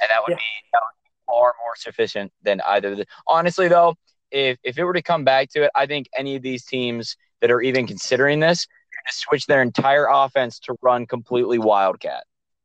And 0.00 0.08
that 0.08 0.20
would, 0.24 0.30
Yeah. 0.30 0.36
be, 0.36 0.42
that 0.72 0.80
would 0.82 1.02
be 1.02 1.10
far 1.26 1.54
more 1.64 1.74
sufficient 1.74 2.32
than 2.44 2.60
either. 2.60 2.94
The, 2.94 3.06
honestly, 3.26 3.66
though, 3.66 3.96
if, 4.30 4.58
if 4.62 4.78
it 4.78 4.84
were 4.84 4.92
to 4.92 5.02
come 5.02 5.24
back 5.24 5.50
to 5.50 5.64
it, 5.64 5.70
I 5.74 5.86
think 5.86 6.08
any 6.16 6.36
of 6.36 6.42
these 6.42 6.64
teams 6.64 7.16
that 7.40 7.50
are 7.50 7.60
even 7.60 7.86
considering 7.86 8.40
this 8.40 8.66
just 9.06 9.20
switch 9.20 9.46
their 9.46 9.62
entire 9.62 10.06
offense 10.10 10.58
to 10.60 10.76
run 10.82 11.06
completely 11.06 11.58
Wildcat. 11.58 12.24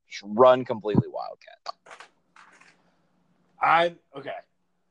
Just 0.09 0.23
run 0.25 0.65
completely 0.65 1.07
Wildcat. 1.07 1.57
I'm 3.61 3.97
okay. 4.15 4.31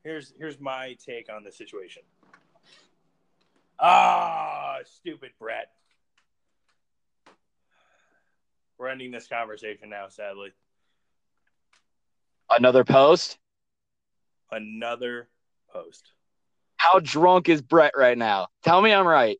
Here's 0.03 0.33
here's 0.37 0.59
my 0.59 0.97
take 1.05 1.31
on 1.31 1.43
the 1.43 1.51
situation. 1.51 2.01
Ah, 3.79 4.77
stupid 4.83 5.31
Brett. 5.39 5.71
We're 8.77 8.89
ending 8.89 9.11
this 9.11 9.27
conversation 9.27 9.89
now, 9.89 10.07
sadly. 10.09 10.51
Another 12.49 12.83
post. 12.83 13.37
Another 14.51 15.29
post. 15.71 16.13
How 16.83 16.99
drunk 16.99 17.47
is 17.47 17.61
Brett 17.61 17.93
right 17.95 18.17
now? 18.17 18.47
Tell 18.61 18.81
me 18.81 18.91
I'm 18.91 19.07
right. 19.07 19.37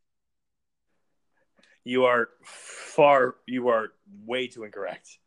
You 1.84 2.06
are 2.06 2.30
far. 2.42 3.34
You 3.46 3.68
are 3.68 3.88
way 4.24 4.46
too 4.46 4.64
incorrect. 4.64 5.18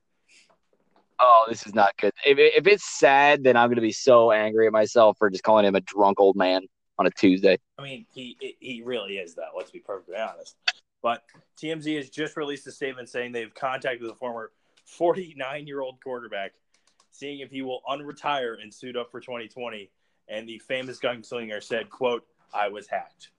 Oh, 1.20 1.46
this 1.48 1.68
is 1.68 1.76
not 1.76 1.96
good. 1.98 2.12
If, 2.26 2.40
if 2.40 2.66
it's 2.66 2.90
sad, 2.98 3.44
then 3.44 3.56
I'm 3.56 3.68
going 3.68 3.76
to 3.76 3.84
be 3.84 3.92
so 3.92 4.32
angry 4.32 4.66
at 4.66 4.74
myself 4.74 5.20
for 5.20 5.30
just 5.30 5.44
calling 5.44 5.64
him 5.64 5.76
a 5.76 5.82
drunk 5.82 6.20
old 6.20 6.36
man 6.36 6.64
on 6.98 7.06
a 7.06 7.12
Tuesday. 7.12 7.60
I 7.78 7.84
mean, 7.84 8.08
he 8.12 8.36
he 8.60 8.82
really 8.84 9.18
is 9.18 9.36
though. 9.36 9.52
Let's 9.56 9.70
be 9.70 9.80
perfectly 9.80 10.16
honest. 10.16 10.56
But 11.04 11.22
TMZ 11.62 11.98
has 11.98 12.10
just 12.10 12.36
released 12.36 12.66
a 12.66 12.72
statement 12.72 13.10
saying 13.10 13.32
they've 13.32 13.54
contacted 13.54 14.10
the 14.10 14.16
former 14.16 14.54
49 14.86 15.68
year 15.68 15.82
old 15.82 16.02
quarterback, 16.04 16.54
seeing 17.12 17.42
if 17.42 17.52
he 17.52 17.62
will 17.62 17.82
unretire 17.88 18.56
and 18.60 18.74
suit 18.74 18.98
up 18.98 19.12
for 19.12 19.20
2020. 19.20 19.92
And 20.30 20.48
the 20.48 20.60
famous 20.60 21.00
gunslinger 21.00 21.64
said, 21.64 21.90
"quote 21.90 22.26
I 22.54 22.68
was 22.70 22.88
hacked." 22.88 23.30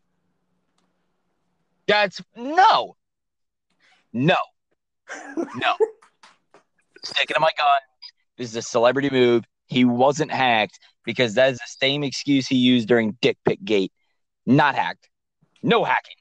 That's 1.87 2.21
no, 2.37 2.97
no, 4.13 4.37
no. 5.37 5.75
Sticking 7.05 7.35
to 7.35 7.41
my 7.41 7.51
gun. 7.57 7.81
This 8.37 8.51
is 8.51 8.57
a 8.57 8.63
celebrity 8.63 9.11
move. 9.11 9.45
He 9.67 9.85
wasn't 9.85 10.31
hacked 10.31 10.79
because 11.05 11.35
that 11.35 11.53
is 11.53 11.59
the 11.59 11.65
same 11.81 12.03
excuse 12.03 12.47
he 12.47 12.57
used 12.57 12.89
during 12.89 13.17
Dick 13.21 13.39
Pick 13.45 13.63
Gate. 13.65 13.93
Not 14.47 14.75
hacked. 14.75 15.09
No 15.63 15.85
hacking. 15.85 16.15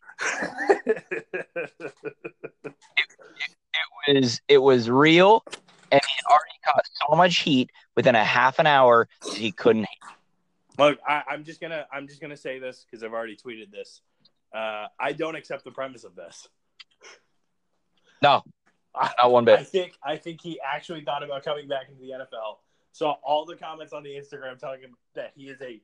It 4.07 4.21
was 4.21 4.41
it 4.47 4.57
was 4.59 4.89
real, 4.89 5.43
and 5.91 6.01
he 6.01 6.25
already 6.29 6.59
caught 6.65 6.85
so 6.93 7.15
much 7.15 7.39
heat 7.39 7.69
within 7.95 8.15
a 8.15 8.23
half 8.23 8.59
an 8.59 8.67
hour 8.67 9.07
that 9.21 9.33
he 9.33 9.51
couldn't. 9.51 9.87
Look, 10.77 10.99
I, 11.07 11.23
I'm 11.29 11.43
just 11.43 11.59
gonna 11.59 11.85
I'm 11.91 12.07
just 12.07 12.21
gonna 12.21 12.37
say 12.37 12.59
this 12.59 12.85
because 12.85 13.03
I've 13.03 13.13
already 13.13 13.35
tweeted 13.35 13.71
this. 13.71 14.01
Uh, 14.53 14.87
I 14.99 15.11
don't 15.11 15.35
accept 15.35 15.63
the 15.63 15.71
premise 15.71 16.03
of 16.03 16.15
this. 16.15 16.47
No, 18.21 18.43
I, 18.95 19.11
not 19.17 19.31
one 19.31 19.45
bit. 19.45 19.59
I 19.59 19.63
think 19.63 19.93
I 20.03 20.17
think 20.17 20.41
he 20.41 20.59
actually 20.61 21.01
thought 21.01 21.23
about 21.23 21.43
coming 21.43 21.67
back 21.67 21.89
into 21.89 22.01
the 22.01 22.11
NFL. 22.11 22.57
Saw 22.91 23.15
all 23.23 23.45
the 23.45 23.55
comments 23.55 23.93
on 23.93 24.03
the 24.03 24.09
Instagram 24.09 24.57
telling 24.57 24.81
him 24.81 24.95
that 25.13 25.31
he 25.35 25.49
is 25.49 25.61
a 25.61 25.81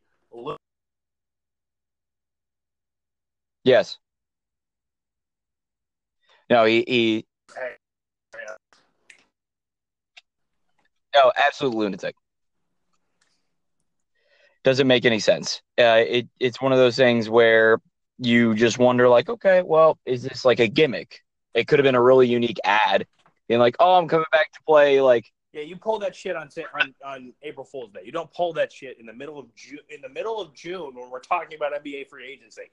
Yes. 3.63 3.97
No, 6.49 6.65
he, 6.65 6.83
he 6.87 7.25
Hey. 7.55 7.75
no, 11.15 11.31
absolute 11.37 11.75
lunatic. 11.75 12.15
Doesn't 14.63 14.87
make 14.87 15.05
any 15.05 15.19
sense. 15.19 15.61
Uh, 15.79 16.03
it 16.07 16.27
it's 16.39 16.61
one 16.61 16.71
of 16.71 16.77
those 16.77 16.95
things 16.95 17.29
where 17.29 17.79
you 18.17 18.55
just 18.55 18.79
wonder, 18.79 19.09
like, 19.09 19.29
okay, 19.29 19.61
well, 19.61 19.97
is 20.05 20.23
this 20.23 20.45
like 20.45 20.59
a 20.59 20.67
gimmick? 20.67 21.21
It 21.53 21.67
could 21.67 21.79
have 21.79 21.83
been 21.83 21.95
a 21.95 22.01
really 22.01 22.27
unique 22.27 22.59
ad, 22.63 23.05
being 23.47 23.59
like, 23.59 23.75
oh, 23.79 23.95
I'm 23.95 24.07
coming 24.07 24.25
back 24.31 24.51
to 24.53 24.59
play. 24.65 25.01
Like, 25.01 25.25
Yeah, 25.51 25.61
you 25.61 25.75
pull 25.75 25.99
that 25.99 26.15
shit 26.15 26.35
on, 26.35 26.49
on 26.79 26.93
on 27.05 27.33
April 27.41 27.65
Fool's 27.65 27.91
Day. 27.91 28.01
You 28.05 28.11
don't 28.11 28.31
pull 28.33 28.53
that 28.53 28.71
shit 28.71 28.99
in 28.99 29.05
the 29.05 29.13
middle 29.13 29.37
of 29.37 29.53
June. 29.55 29.79
In 29.89 30.01
the 30.01 30.09
middle 30.09 30.39
of 30.39 30.53
June, 30.53 30.95
when 30.95 31.09
we're 31.09 31.19
talking 31.19 31.57
about 31.57 31.73
NBA 31.83 32.07
free 32.07 32.31
agency. 32.31 32.71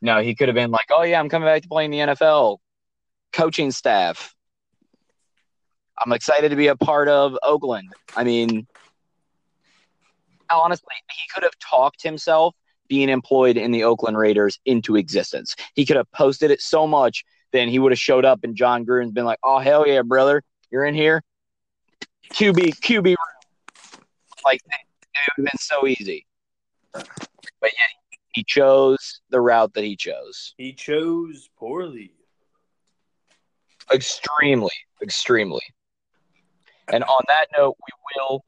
no, 0.00 0.20
he 0.22 0.34
could 0.34 0.48
have 0.48 0.54
been 0.54 0.70
like, 0.70 0.86
oh 0.90 1.02
yeah, 1.02 1.18
I'm 1.18 1.28
coming 1.28 1.48
back 1.48 1.62
to 1.62 1.68
play 1.68 1.84
in 1.84 1.90
the 1.90 1.98
NFL, 1.98 2.58
coaching 3.32 3.72
staff. 3.72 4.34
I'm 5.98 6.12
excited 6.12 6.48
to 6.50 6.56
be 6.56 6.68
a 6.68 6.76
part 6.76 7.08
of 7.08 7.38
Oakland. 7.42 7.92
I 8.16 8.24
mean, 8.24 8.66
honestly, 10.50 10.94
he 11.10 11.28
could 11.34 11.44
have 11.44 11.58
talked 11.58 12.02
himself 12.02 12.54
being 12.88 13.08
employed 13.08 13.56
in 13.56 13.70
the 13.70 13.84
Oakland 13.84 14.18
Raiders 14.18 14.58
into 14.66 14.96
existence. 14.96 15.56
He 15.74 15.86
could 15.86 15.96
have 15.96 16.10
posted 16.12 16.50
it 16.50 16.60
so 16.60 16.86
much, 16.86 17.24
then 17.52 17.68
he 17.68 17.78
would 17.78 17.92
have 17.92 17.98
showed 17.98 18.24
up 18.24 18.40
and 18.42 18.56
Jon 18.56 18.84
Gruden's 18.84 19.12
been 19.12 19.24
like, 19.24 19.38
"Oh 19.44 19.58
hell 19.58 19.86
yeah, 19.86 20.02
brother, 20.02 20.42
you're 20.70 20.84
in 20.84 20.94
here." 20.94 21.22
QB 22.32 22.80
QB 22.80 23.14
like 24.44 24.60
it 24.66 24.80
would 25.36 25.46
have 25.46 25.52
been 25.52 25.58
so 25.58 25.86
easy. 25.86 26.26
But 26.92 27.04
yeah, 27.62 28.08
he 28.34 28.44
chose 28.44 29.20
the 29.30 29.40
route 29.40 29.74
that 29.74 29.84
he 29.84 29.96
chose. 29.96 30.54
He 30.56 30.72
chose 30.72 31.48
poorly. 31.56 32.12
Extremely, 33.92 34.72
extremely. 35.02 35.62
And 36.88 37.04
on 37.04 37.22
that 37.28 37.46
note, 37.56 37.76
we 37.78 38.20
will 38.20 38.44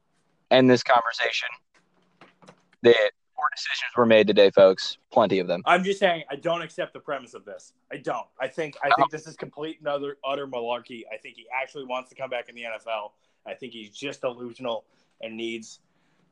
end 0.51 0.69
this 0.69 0.83
conversation. 0.83 1.49
The 2.85 2.93
poor 3.35 3.47
decisions 3.55 3.89
were 3.97 4.05
made 4.05 4.27
today, 4.27 4.51
folks. 4.51 4.99
Plenty 5.11 5.39
of 5.39 5.47
them. 5.47 5.63
I'm 5.65 5.83
just 5.83 5.99
saying 5.99 6.23
I 6.29 6.35
don't 6.35 6.61
accept 6.61 6.93
the 6.93 6.99
premise 6.99 7.33
of 7.33 7.43
this. 7.43 7.73
I 7.91 7.97
don't. 7.97 8.27
I 8.39 8.47
think 8.47 8.77
I 8.83 8.91
think 8.95 9.09
this 9.09 9.25
is 9.25 9.35
complete 9.35 9.79
and 9.79 9.87
utter, 9.87 10.19
utter 10.23 10.45
malarkey. 10.45 11.01
I 11.11 11.17
think 11.17 11.35
he 11.35 11.47
actually 11.51 11.85
wants 11.85 12.09
to 12.09 12.15
come 12.15 12.29
back 12.29 12.47
in 12.47 12.53
the 12.53 12.61
NFL. 12.61 13.13
I 13.47 13.55
think 13.55 13.73
he's 13.73 13.89
just 13.89 14.21
delusional 14.21 14.85
and 15.19 15.35
needs, 15.35 15.79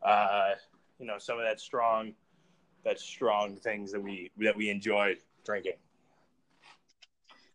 uh, 0.06 0.52
you 1.00 1.08
know, 1.08 1.18
some 1.18 1.39
of 1.39 1.44
that 1.44 1.60
strong, 1.60 2.13
that 2.86 3.00
strong 3.00 3.56
things 3.56 3.92
that 3.92 4.04
we 4.04 4.30
that 4.38 4.56
we 4.56 4.70
enjoy 4.70 5.16
drinking. 5.44 5.74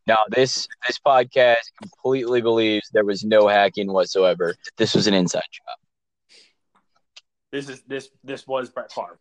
Now, 0.09 0.25
this 0.29 0.67
this 0.89 0.99
podcast 0.99 1.71
completely 1.81 2.41
believes 2.41 2.91
there 2.91 3.05
was 3.05 3.23
no 3.25 3.47
hacking 3.47 3.93
whatsoever. 3.93 4.57
This 4.77 4.93
was 4.93 5.07
an 5.07 5.15
inside 5.15 5.45
job. 5.53 5.88
This 7.51 7.69
is 7.69 7.83
this 7.83 8.11
this 8.25 8.47
was 8.47 8.69
Brett 8.69 8.93
Favre. 8.93 9.19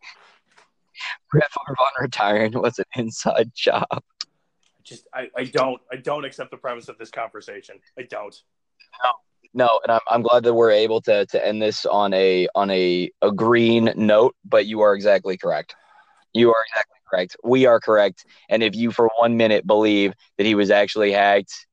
Brett 1.32 1.50
Favre 1.52 1.76
on 1.80 1.92
retiring 2.04 2.52
was 2.54 2.80
an 2.80 2.86
inside 2.96 3.52
job. 3.56 4.04
Just 4.84 5.08
I, 5.14 5.30
I 5.36 5.46
don't 5.46 5.82
I 5.92 5.98
don't 5.98 6.26
accept 6.26 6.52
the 6.52 6.58
premise 6.58 6.90
of 6.90 6.98
this 6.98 7.12
conversation. 7.12 7.78
I 7.98 8.04
don't. 8.04 8.36
No, 9.04 9.12
No, 9.54 9.80
and 9.84 9.92
I'm, 9.92 10.00
I'm 10.08 10.22
glad 10.22 10.44
that 10.44 10.54
we're 10.54 10.72
able 10.72 11.02
to 11.02 11.26
to 11.26 11.46
end 11.46 11.62
this 11.62 11.86
on 11.86 12.14
a 12.14 12.48
on 12.56 12.70
a, 12.72 13.10
a 13.22 13.32
green 13.32 13.92
note. 13.96 14.36
But 14.46 14.66
you 14.66 14.82
are 14.82 14.94
exactly 14.94 15.38
correct. 15.38 15.76
You 16.34 16.54
are 16.54 16.64
exactly 16.70 16.98
correct. 17.10 17.38
We 17.44 17.66
are 17.66 17.80
correct. 17.80 18.26
And 18.50 18.62
if 18.62 18.76
you 18.76 18.92
for 18.92 19.10
one 19.20 19.38
minute 19.38 19.66
believe 19.66 20.14
that 20.38 20.46
he 20.46 20.56
was 20.56 20.72
actually 20.72 21.12
hacked, 21.12 21.68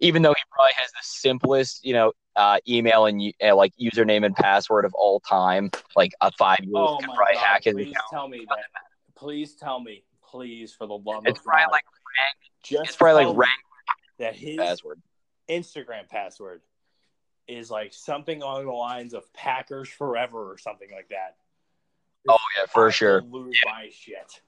even 0.00 0.22
though 0.22 0.34
he 0.34 0.42
probably 0.50 0.72
has 0.76 0.90
the 0.92 0.98
simplest, 1.02 1.84
you 1.84 1.94
know, 1.94 2.12
uh, 2.36 2.58
email 2.68 3.06
and 3.06 3.32
uh, 3.42 3.54
like 3.56 3.72
username 3.80 4.24
and 4.24 4.36
password 4.36 4.84
of 4.84 4.94
all 4.94 5.20
time, 5.20 5.70
like 5.96 6.12
a 6.20 6.30
five 6.32 6.58
year 6.62 6.72
Oh 6.76 6.86
old 6.88 7.00
could 7.00 7.08
my 7.08 7.16
probably 7.16 7.34
god! 7.34 7.42
hack 7.44 7.64
his 7.64 7.74
Please 7.74 7.90
account. 7.90 8.04
tell 8.10 8.28
me 8.28 8.46
that. 8.48 8.64
Please 9.16 9.54
tell 9.54 9.80
me, 9.80 10.04
please, 10.22 10.74
for 10.74 10.86
the 10.86 10.94
love 10.98 11.22
It's 11.26 11.38
of 11.40 11.44
probably 11.44 11.64
God, 11.64 11.72
like 11.72 11.84
just 12.62 12.88
it's 12.88 12.96
probably 12.96 13.24
like 13.26 13.36
rank 13.36 13.50
that 14.18 14.34
his 14.34 14.56
password. 14.58 15.00
Instagram 15.48 16.08
password 16.08 16.60
is 17.48 17.70
like 17.70 17.94
something 17.94 18.42
along 18.42 18.66
the 18.66 18.72
lines 18.72 19.14
of 19.14 19.32
Packers 19.32 19.88
Forever 19.88 20.50
or 20.52 20.58
something 20.58 20.88
like 20.92 21.08
that. 21.10 21.36
Oh 22.28 22.36
yeah, 22.58 22.66
for 22.66 22.88
I 22.88 22.90
sure. 22.90 23.22
lose 23.22 23.56
my 23.64 23.88
shit. 23.92 24.40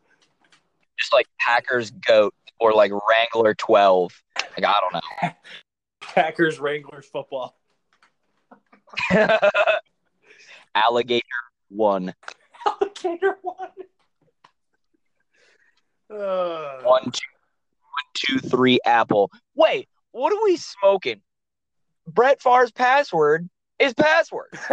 Just 0.98 1.12
like 1.12 1.26
Packers 1.38 1.92
goat 1.92 2.34
or 2.58 2.72
like 2.72 2.90
Wrangler 3.08 3.54
twelve. 3.54 4.20
Like 4.36 4.64
I 4.64 4.74
don't 4.80 4.92
know. 4.94 5.30
Packers 6.00 6.58
Wranglers 6.58 7.06
football. 7.06 7.57
Alligator 10.74 11.24
one. 11.68 12.14
Alligator 12.66 13.38
one. 13.42 13.68
Uh, 16.10 16.80
One, 16.84 17.02
two, 17.04 17.10
one, 17.10 18.08
two, 18.14 18.38
three, 18.38 18.80
apple. 18.86 19.30
Wait, 19.54 19.90
what 20.12 20.32
are 20.32 20.42
we 20.42 20.56
smoking? 20.56 21.20
Brett 22.06 22.40
Favre's 22.40 22.72
password 22.72 23.48
is 23.78 23.92
password. 23.92 24.48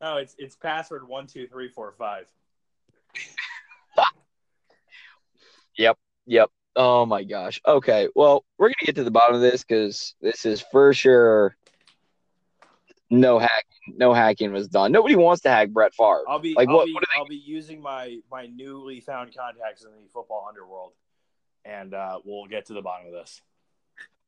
no, 0.00 0.18
it's 0.18 0.36
it's 0.38 0.54
password 0.54 1.08
one 1.08 1.26
two 1.26 1.48
three 1.48 1.68
four 1.68 1.92
five. 1.98 2.26
Yep. 5.78 5.96
Yep. 6.26 6.50
Oh 6.76 7.06
my 7.06 7.24
gosh. 7.24 7.60
Okay. 7.66 8.08
Well, 8.14 8.44
we're 8.58 8.68
gonna 8.68 8.86
get 8.86 8.96
to 8.96 9.04
the 9.04 9.10
bottom 9.10 9.34
of 9.36 9.40
this 9.40 9.64
because 9.64 10.14
this 10.20 10.44
is 10.44 10.60
for 10.70 10.92
sure. 10.92 11.56
No 13.12 13.38
hacking. 13.38 13.94
No 13.98 14.14
hacking 14.14 14.52
was 14.52 14.68
done. 14.68 14.90
Nobody 14.90 15.16
wants 15.16 15.42
to 15.42 15.50
hack 15.50 15.68
Brett 15.68 15.92
Favre. 15.94 16.22
I'll 16.26 16.38
be 16.38 16.54
Like, 16.54 16.68
I'll 16.70 16.76
what- 16.76 16.86
be 16.86 16.94
what 16.94 17.04
I'll 17.14 17.26
be 17.26 17.36
using 17.36 17.82
my 17.82 18.18
my 18.30 18.46
newly 18.46 19.00
found 19.00 19.36
contacts 19.36 19.84
in 19.84 19.90
the 19.90 20.08
football 20.08 20.46
underworld, 20.48 20.92
and 21.66 21.92
uh, 21.92 22.20
we'll 22.24 22.46
get 22.46 22.66
to 22.66 22.72
the 22.72 22.80
bottom 22.80 23.06
of 23.08 23.12
this. 23.12 23.42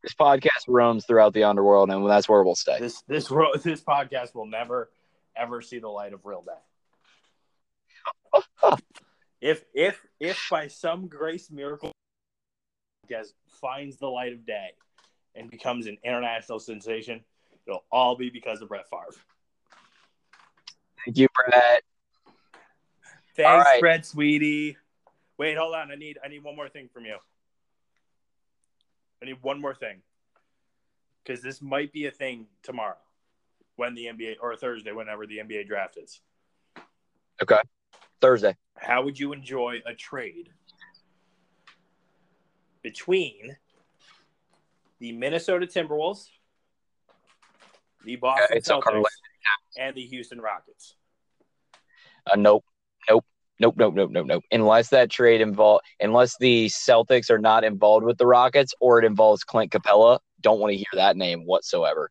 This 0.03 0.13
podcast 0.13 0.69
roams 0.69 1.07
throughout 1.07 1.33
the 1.33 1.45
underworld, 1.45 1.89
and 1.89 2.07
that's 2.09 2.29
where 2.29 2.43
we'll 2.43 2.55
stay. 2.55 2.79
This 2.79 3.01
this 3.09 3.31
ro- 3.31 3.55
this 3.63 3.81
podcast 3.81 4.35
will 4.35 4.45
never 4.47 4.91
ever 5.35 5.63
see 5.63 5.79
the 5.79 5.89
light 5.89 6.13
of 6.13 6.27
real 6.27 6.45
day. 6.45 6.53
if 9.41 9.65
if 9.73 10.03
if 10.21 10.39
by 10.51 10.67
some 10.69 11.09
grace 11.09 11.51
miracle 11.51 11.91
podcast 13.09 13.33
finds 13.63 13.97
the 13.97 14.09
light 14.09 14.35
of 14.35 14.45
day 14.45 14.73
and 15.35 15.51
becomes 15.51 15.87
an 15.87 15.97
international 16.05 16.59
sensation, 16.59 17.25
it'll 17.67 17.85
all 17.91 18.17
be 18.17 18.31
because 18.31 18.63
of 18.63 18.69
Brett 18.69 18.89
Favre. 18.89 19.19
Thank 21.05 21.19
you, 21.19 21.29
Brett. 21.35 21.83
Thanks, 23.37 23.67
right. 23.67 23.81
Brett, 23.81 24.07
sweetie. 24.07 24.77
Wait, 25.39 25.57
hold 25.57 25.75
on. 25.75 25.91
I 25.91 25.97
need 25.97 26.19
I 26.25 26.29
need 26.29 26.43
one 26.43 26.57
more 26.57 26.69
thing 26.69 26.89
from 26.93 27.05
you. 27.05 27.17
I 29.23 29.27
need 29.27 29.43
one 29.43 29.61
more 29.61 29.75
thing 29.75 30.03
because 31.25 31.43
this 31.43 31.61
might 31.61 31.93
be 31.93 32.07
a 32.07 32.11
thing 32.11 32.47
tomorrow 32.63 32.97
when 33.77 33.95
the 33.95 34.07
NBA 34.07 34.37
or 34.41 34.57
Thursday, 34.57 34.93
whenever 34.93 35.27
the 35.27 35.39
NBA 35.39 35.67
draft 35.67 35.97
is. 35.97 36.21
Okay. 37.43 37.61
Thursday. 38.21 38.57
How 38.77 39.03
would 39.03 39.19
you 39.19 39.33
enjoy 39.33 39.83
a 39.87 39.95
trade 39.95 40.51
between 42.83 43.57
the 45.01 45.13
Minnesota 45.13 45.67
Timberwolves, 45.67 46.29
the 48.05 48.17
Boston 48.17 48.63
so 48.63 48.81
Celtics, 48.81 49.05
and 49.79 49.95
the 49.95 50.07
Houston 50.07 50.41
Rockets? 50.41 50.97
Uh, 52.31 52.37
nope. 52.37 52.65
Nope. 53.09 53.25
Nope. 53.61 53.75
Nope. 53.77 53.95
Nope. 53.95 54.11
Nope. 54.11 54.27
Nope. 54.27 54.45
Unless 54.51 54.89
that 54.91 55.11
trade 55.11 55.41
involve, 55.41 55.81
unless 56.01 56.37
the 56.39 56.67
Celtics 56.67 57.31
are 57.31 57.39
not 57.39 57.65
involved 57.65 58.05
with 58.05 58.19
the 58.19 58.27
Rockets, 58.27 58.75
or 58.81 58.99
it 58.99 59.05
involves 59.05 59.45
Clint 59.45 59.73
Capela, 59.73 60.19
don't 60.41 60.61
want 60.61 60.73
to 60.73 60.77
hear 60.77 60.87
that 60.95 61.17
name 61.17 61.45
whatsoever. 61.47 62.11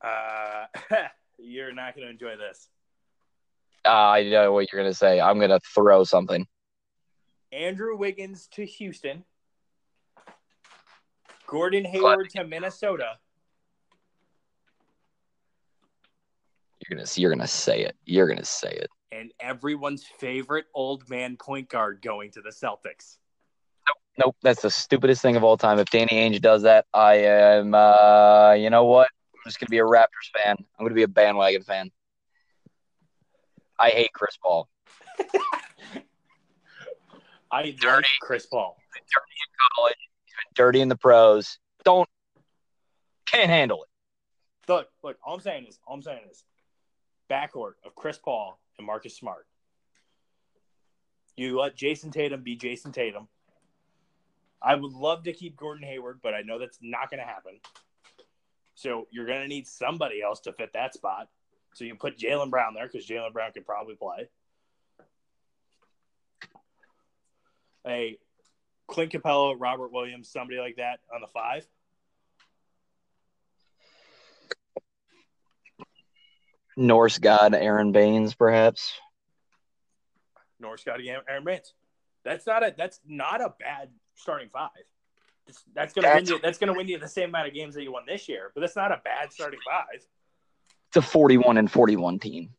Uh, 0.00 0.66
you're 1.38 1.72
not 1.72 1.94
going 1.94 2.06
to 2.06 2.12
enjoy 2.12 2.36
this. 2.36 2.68
Uh, 3.84 3.90
I 3.90 4.28
know 4.28 4.52
what 4.52 4.70
you're 4.70 4.82
gonna 4.82 4.92
say. 4.92 5.20
I'm 5.20 5.38
gonna 5.40 5.60
throw 5.74 6.04
something. 6.04 6.46
Andrew 7.52 7.96
Wiggins 7.96 8.46
to 8.52 8.66
Houston, 8.66 9.24
Gordon 11.46 11.84
Hayward 11.86 12.28
to 12.30 12.44
Minnesota, 12.44 13.18
You're 16.88 16.96
gonna 16.96 17.06
see. 17.06 17.20
You're 17.22 17.30
gonna 17.34 17.46
say 17.46 17.82
it. 17.82 17.96
You're 18.04 18.26
gonna 18.28 18.44
say 18.44 18.70
it. 18.70 18.88
and 19.12 19.32
everyone's 19.40 20.04
favorite 20.18 20.66
old 20.74 21.08
man 21.08 21.36
point 21.36 21.68
guard 21.68 22.00
going 22.02 22.30
to 22.32 22.40
the 22.40 22.50
Celtics. 22.50 23.16
Nope. 24.18 24.36
That's 24.42 24.62
the 24.62 24.70
stupidest 24.70 25.22
thing 25.22 25.36
of 25.36 25.44
all 25.44 25.56
time. 25.56 25.78
If 25.78 25.90
Danny 25.90 26.08
Ainge 26.12 26.40
does 26.40 26.62
that, 26.62 26.86
I 26.92 27.14
am. 27.14 27.74
Uh, 27.74 28.52
you 28.52 28.68
know 28.70 28.84
what? 28.84 29.08
I'm 29.34 29.40
just 29.46 29.60
gonna 29.60 29.70
be 29.70 29.78
a 29.78 29.84
Raptors 29.84 30.30
fan. 30.36 30.56
I'm 30.58 30.84
gonna 30.84 30.94
be 30.94 31.04
a 31.04 31.08
bandwagon 31.08 31.62
fan. 31.62 31.90
I 33.78 33.90
hate 33.90 34.12
Chris 34.12 34.36
Paul. 34.42 34.68
I 37.50 37.70
Dirty. 37.70 38.08
Chris 38.20 38.46
Paul. 38.46 38.76
Dirty 38.94 39.04
in 39.04 39.50
college. 39.76 39.96
He's 40.24 40.34
been 40.34 40.52
dirty 40.54 40.80
in 40.80 40.88
the 40.88 40.96
pros. 40.96 41.58
Don't. 41.84 42.08
Can't 43.26 43.48
handle 43.48 43.84
it. 43.84 43.88
Look, 44.70 44.88
look. 45.02 45.16
All 45.24 45.34
I'm 45.34 45.40
saying 45.40 45.66
is, 45.66 45.78
all 45.86 45.94
I'm 45.94 46.02
saying 46.02 46.22
is, 46.30 46.44
backcourt 47.30 47.74
of 47.84 47.94
Chris 47.94 48.18
Paul 48.18 48.58
and 48.78 48.86
Marcus 48.86 49.16
Smart. 49.16 49.46
You 51.36 51.60
let 51.60 51.76
Jayson 51.76 52.10
Tatum 52.10 52.42
be 52.42 52.56
Jayson 52.56 52.92
Tatum. 52.92 53.28
I 54.60 54.74
would 54.74 54.92
love 54.92 55.22
to 55.24 55.32
keep 55.32 55.56
Gordon 55.56 55.86
Hayward, 55.86 56.20
but 56.22 56.34
I 56.34 56.42
know 56.42 56.58
that's 56.58 56.78
not 56.82 57.10
going 57.10 57.20
to 57.20 57.26
happen. 57.26 57.60
So 58.74 59.06
you're 59.10 59.26
going 59.26 59.42
to 59.42 59.48
need 59.48 59.66
somebody 59.66 60.20
else 60.22 60.40
to 60.40 60.52
fit 60.52 60.72
that 60.74 60.94
spot. 60.94 61.28
So 61.74 61.84
you 61.84 61.94
put 61.94 62.18
Jaylen 62.18 62.50
Brown 62.50 62.74
there 62.74 62.86
because 62.86 63.06
Jaylen 63.06 63.32
Brown 63.32 63.52
could 63.52 63.66
probably 63.66 63.94
play. 63.94 64.28
A 67.86 68.18
Clint 68.88 69.12
Capela, 69.12 69.54
Robert 69.56 69.92
Williams, 69.92 70.28
somebody 70.28 70.58
like 70.58 70.76
that 70.76 71.00
on 71.14 71.20
the 71.20 71.26
five. 71.28 71.66
Norse 76.78 77.18
god 77.18 77.54
Aron 77.54 77.90
Baynes, 77.90 78.34
perhaps. 78.34 78.92
Norse 80.60 80.82
Scotty 80.82 81.10
Aron 81.10 81.44
Baynes. 81.44 81.74
That's 82.24 82.46
not 82.46 82.62
a 82.62 82.72
that's 82.76 83.00
not 83.06 83.40
a 83.40 83.52
bad 83.58 83.90
starting 84.14 84.48
five. 84.52 84.70
That's, 85.46 85.64
that's 85.74 85.92
gonna 85.92 86.14
win 86.14 86.26
you. 86.26 86.38
That's 86.40 86.58
gonna 86.58 86.74
win 86.74 86.86
you 86.86 86.98
the 86.98 87.08
same 87.08 87.30
amount 87.30 87.48
of 87.48 87.54
games 87.54 87.74
that 87.74 87.82
you 87.82 87.92
won 87.92 88.04
this 88.06 88.28
year. 88.28 88.52
But 88.54 88.60
that's 88.60 88.76
not 88.76 88.92
a 88.92 89.00
bad 89.04 89.32
starting 89.32 89.58
five. 89.68 89.86
It's 90.88 90.96
a 90.96 91.02
41 91.02 91.58
and 91.58 91.70
41 91.70 92.20
team. 92.20 92.50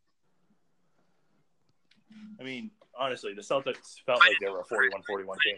I 2.40 2.44
mean, 2.44 2.72
honestly, 2.98 3.34
the 3.34 3.42
Celtics 3.42 4.02
felt 4.06 4.20
like 4.20 4.36
they 4.42 4.50
were 4.50 4.60
a 4.60 4.64
41-41 4.64 5.36
team. 5.44 5.56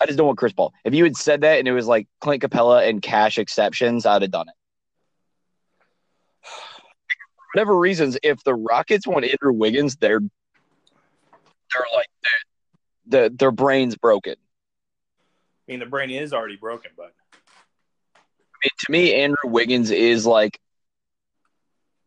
I 0.00 0.06
just 0.06 0.16
don't 0.18 0.26
want 0.26 0.38
Chris 0.38 0.52
Paul. 0.52 0.72
If 0.84 0.94
you 0.94 1.04
had 1.04 1.16
said 1.16 1.42
that 1.42 1.58
and 1.58 1.68
it 1.68 1.72
was 1.72 1.86
like 1.86 2.08
Clint 2.20 2.42
Capela 2.42 2.88
and 2.88 3.00
cash 3.00 3.38
exceptions, 3.38 4.04
I'd 4.04 4.22
have 4.22 4.30
done 4.30 4.48
it. 4.48 4.54
Whatever 7.52 7.76
reasons, 7.76 8.18
if 8.22 8.42
the 8.44 8.54
Rockets 8.54 9.06
want 9.06 9.24
Andrew 9.24 9.52
Wiggins, 9.52 9.96
they're 9.96 10.20
they're 10.20 11.86
like 11.94 12.06
the 13.06 13.34
their 13.36 13.50
brains 13.50 13.96
broken. 13.96 14.34
I 14.34 15.72
mean, 15.72 15.80
the 15.80 15.86
brain 15.86 16.10
is 16.10 16.32
already 16.32 16.56
broken, 16.56 16.92
but 16.96 17.14
I 18.14 18.58
mean, 18.64 18.70
to 18.78 18.90
me, 18.90 19.14
Andrew 19.14 19.50
Wiggins 19.50 19.90
is 19.90 20.26
like 20.26 20.58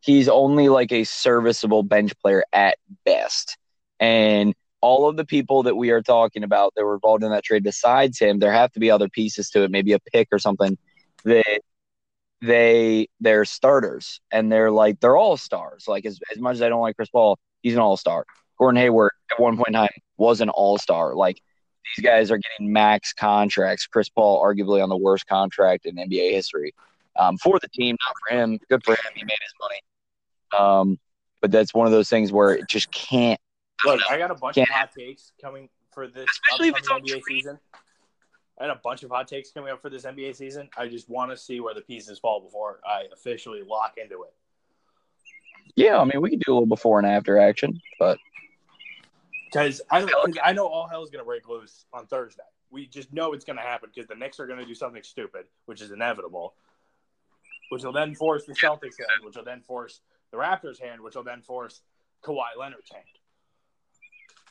he's 0.01 0.27
only 0.27 0.69
like 0.69 0.91
a 0.91 1.03
serviceable 1.03 1.83
bench 1.83 2.13
player 2.19 2.43
at 2.51 2.77
best. 3.05 3.57
And 3.99 4.53
all 4.81 5.07
of 5.07 5.15
the 5.15 5.25
people 5.25 5.63
that 5.63 5.75
we 5.75 5.91
are 5.91 6.01
talking 6.01 6.43
about 6.43 6.73
that 6.75 6.83
were 6.83 6.95
involved 6.95 7.23
in 7.23 7.29
that 7.29 7.43
trade 7.43 7.63
besides 7.63 8.19
him, 8.19 8.39
there 8.39 8.51
have 8.51 8.71
to 8.73 8.79
be 8.79 8.89
other 8.89 9.07
pieces 9.07 9.49
to 9.51 9.63
it, 9.63 9.71
maybe 9.71 9.93
a 9.93 9.99
pick 9.99 10.27
or 10.31 10.39
something 10.39 10.77
that 11.23 11.61
they 12.41 13.07
they're 13.19 13.45
starters 13.45 14.19
and 14.31 14.51
they're 14.51 14.71
like 14.71 14.99
they're 14.99 15.17
all 15.17 15.37
stars. 15.37 15.85
Like 15.87 16.05
as, 16.05 16.19
as 16.31 16.39
much 16.39 16.55
as 16.55 16.61
I 16.61 16.69
don't 16.69 16.81
like 16.81 16.95
Chris 16.95 17.09
Paul, 17.09 17.39
he's 17.61 17.73
an 17.73 17.79
all 17.79 17.97
star. 17.97 18.25
Gordon 18.57 18.81
Hayward 18.81 19.11
at 19.31 19.39
one 19.39 19.57
point 19.57 19.69
in 19.69 19.73
time 19.73 19.89
was 20.17 20.41
an 20.41 20.49
all 20.49 20.77
star. 20.77 21.15
Like 21.15 21.41
these 21.95 22.03
guys 22.03 22.31
are 22.31 22.37
getting 22.37 22.71
max 22.71 23.13
contracts. 23.13 23.87
Chris 23.87 24.09
Paul, 24.09 24.43
arguably 24.43 24.81
on 24.81 24.89
the 24.89 24.97
worst 24.97 25.27
contract 25.27 25.85
in 25.85 25.95
NBA 25.95 26.31
history, 26.31 26.73
um, 27.17 27.37
for 27.37 27.59
the 27.59 27.67
team, 27.69 27.97
not 28.05 28.15
for 28.27 28.35
him. 28.35 28.59
Good 28.69 28.83
for 28.83 28.93
him. 28.93 29.11
He 29.15 29.23
made 29.23 29.37
his 29.41 29.53
money. 29.59 29.81
Um, 30.57 30.99
but 31.41 31.51
that's 31.51 31.73
one 31.73 31.87
of 31.87 31.91
those 31.91 32.09
things 32.09 32.31
where 32.31 32.53
it 32.53 32.67
just 32.67 32.91
can't. 32.91 33.39
look, 33.85 33.99
I 34.09 34.17
got 34.17 34.31
a 34.31 34.35
bunch 34.35 34.57
of 34.57 34.67
hot 34.67 34.91
takes 34.97 35.31
coming 35.41 35.69
for 35.91 36.07
this 36.07 36.29
Especially 36.29 36.69
if 36.69 36.77
it's 36.77 36.87
upcoming 36.87 37.13
on 37.13 37.19
NBA 37.19 37.21
season. 37.27 37.59
I 38.59 38.65
had 38.65 38.71
a 38.71 38.79
bunch 38.83 39.03
of 39.03 39.09
hot 39.09 39.27
takes 39.27 39.51
coming 39.51 39.71
up 39.71 39.81
for 39.81 39.89
this 39.89 40.03
NBA 40.03 40.35
season. 40.35 40.69
I 40.77 40.87
just 40.87 41.09
want 41.09 41.31
to 41.31 41.37
see 41.37 41.59
where 41.59 41.73
the 41.73 41.81
pieces 41.81 42.19
fall 42.19 42.41
before 42.41 42.79
I 42.85 43.05
officially 43.13 43.61
lock 43.63 43.95
into 43.97 44.23
it. 44.23 44.33
Yeah, 45.75 45.99
I 45.99 46.03
mean, 46.05 46.21
we 46.21 46.29
could 46.29 46.41
do 46.41 46.51
a 46.51 46.53
little 46.53 46.65
before 46.67 46.99
and 46.99 47.07
after 47.07 47.39
action, 47.39 47.79
but 47.97 48.17
Because 49.45 49.81
I, 49.89 50.05
I 50.43 50.53
know 50.53 50.67
all 50.67 50.87
hell 50.87 51.03
is 51.03 51.09
going 51.09 51.21
to 51.23 51.25
break 51.25 51.47
loose 51.47 51.85
on 51.93 52.05
Thursday. 52.07 52.43
We 52.69 52.87
just 52.87 53.11
know 53.13 53.33
it's 53.33 53.45
going 53.45 53.57
to 53.57 53.63
happen 53.63 53.89
because 53.93 54.07
the 54.07 54.15
Knicks 54.15 54.39
are 54.39 54.47
going 54.47 54.59
to 54.59 54.65
do 54.65 54.75
something 54.75 55.03
stupid, 55.03 55.45
which 55.65 55.81
is 55.81 55.91
inevitable, 55.91 56.53
which 57.69 57.83
will 57.83 57.93
then 57.93 58.15
force 58.15 58.45
the 58.45 58.53
Celtics 58.53 58.97
hand, 58.99 59.23
which 59.23 59.35
will 59.35 59.43
then 59.43 59.61
force 59.61 60.01
the 60.31 60.37
Raptors 60.37 60.79
hand, 60.79 61.01
which 61.01 61.15
will 61.15 61.23
then 61.23 61.41
force 61.41 61.81
Kawhi 62.23 62.43
Leonard's 62.59 62.91
hand. 62.91 63.05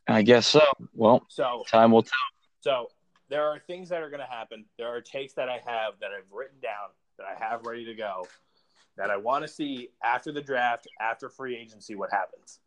I 0.09 0.23
guess 0.23 0.47
so. 0.47 0.63
Well, 0.95 1.25
So, 1.29 1.65
time 1.71 1.93
will 1.93 2.03
tell. 2.03 2.13
so 2.61 2.91
there 3.31 3.45
are 3.45 3.59
things 3.59 3.89
that 3.89 4.03
are 4.03 4.11
going 4.11 4.21
to 4.21 4.27
happen. 4.27 4.65
There 4.77 4.89
are 4.89 5.01
takes 5.01 5.33
that 5.35 5.49
I 5.49 5.61
have 5.65 5.95
that 6.01 6.11
I've 6.11 6.31
written 6.33 6.59
down 6.61 6.91
that 7.17 7.27
I 7.27 7.43
have 7.43 7.65
ready 7.65 7.85
to 7.85 7.95
go 7.95 8.27
that 8.97 9.09
I 9.09 9.17
want 9.17 9.43
to 9.45 9.49
see 9.49 9.89
after 10.03 10.33
the 10.33 10.43
draft, 10.43 10.87
after 11.01 11.31
free 11.31 11.57
agency, 11.57 11.95
what 11.95 12.11
happens, 12.11 12.59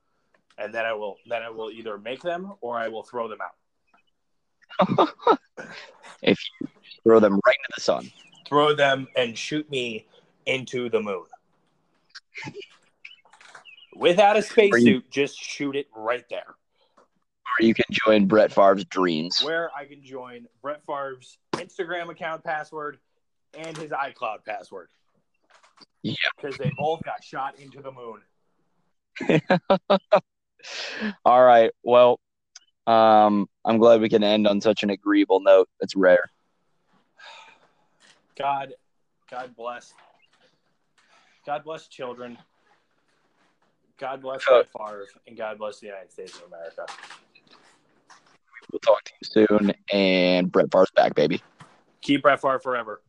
and 0.57 0.74
then 0.74 0.86
I 0.86 0.93
will 0.93 1.18
then 1.28 1.43
I 1.43 1.49
will 1.49 1.70
either 1.70 1.97
make 1.97 2.22
them 2.22 2.53
or 2.61 2.78
I 2.78 2.88
will 2.88 3.03
throw 3.03 3.28
them 3.28 3.39
out. 3.41 5.09
if 6.24 6.39
you 6.61 6.68
throw 7.03 7.20
them 7.20 7.34
right 7.45 7.55
into 7.59 7.74
the 7.76 7.82
sun. 7.82 8.11
throw 8.47 8.74
them 8.74 9.07
and 9.16 9.38
shoot 9.38 9.70
me 9.70 10.07
into 10.45 10.89
the 10.89 11.01
moon. 11.01 11.26
Without 13.95 14.38
a 14.38 14.41
spacesuit, 14.41 14.86
you- 14.86 15.03
just 15.11 15.38
shoot 15.38 15.76
it 15.76 15.88
right 15.95 16.26
there. 16.30 16.55
Where 17.58 17.68
you 17.68 17.74
can 17.74 17.86
join 17.91 18.28
Brett 18.28 18.51
Favre's 18.51 18.86
dreams. 18.86 19.41
where 19.43 19.70
I 19.76 19.86
can 19.86 20.04
join 20.04 20.47
Brett 20.62 20.82
Favre's 20.86 21.38
Instagram 21.54 22.10
account 22.10 22.43
password 22.43 22.99
and 23.58 23.78
his 23.78 23.91
iCloud 23.91 24.45
password. 24.45 24.89
Yeah. 26.01 26.16
Because 26.36 26.58
they 26.58 26.72
both 26.78 27.04
got 27.04 27.24
shot 27.24 27.60
into 27.60 27.82
the 27.82 27.91
moon. 27.91 28.22
All 31.26 31.43
right. 31.43 31.72
Well, 31.84 32.20
um, 32.88 33.47
I'm 33.64 33.78
glad 33.78 34.01
we 34.01 34.10
can 34.10 34.24
end 34.24 34.47
on 34.47 34.60
such 34.62 34.84
an 34.84 34.89
agreeable 34.89 35.41
note. 35.41 35.70
It's 35.80 35.95
rare. 35.95 36.30
God, 38.38 38.74
God 39.30 39.56
bless. 39.56 39.93
God 41.45 41.64
bless 41.64 41.88
children. 41.88 42.38
God 43.99 44.22
bless 44.22 44.43
Brett 44.45 44.68
Favre, 44.76 45.08
and 45.28 45.38
God 45.38 45.58
bless 45.60 45.80
the 45.80 45.88
United 45.88 46.12
States 46.12 46.36
of 46.38 46.47
America. 46.47 46.86
We'll 48.74 48.80
talk 48.80 49.03
to 49.03 49.11
you 49.21 49.45
soon. 49.47 49.74
And 49.93 50.51
Brett 50.51 50.71
Favre's 50.71 50.89
back, 50.91 51.13
baby. 51.13 51.41
Keep 52.01 52.24
Brett 52.24 52.41
Favre 52.41 52.59
forever. 52.59 53.01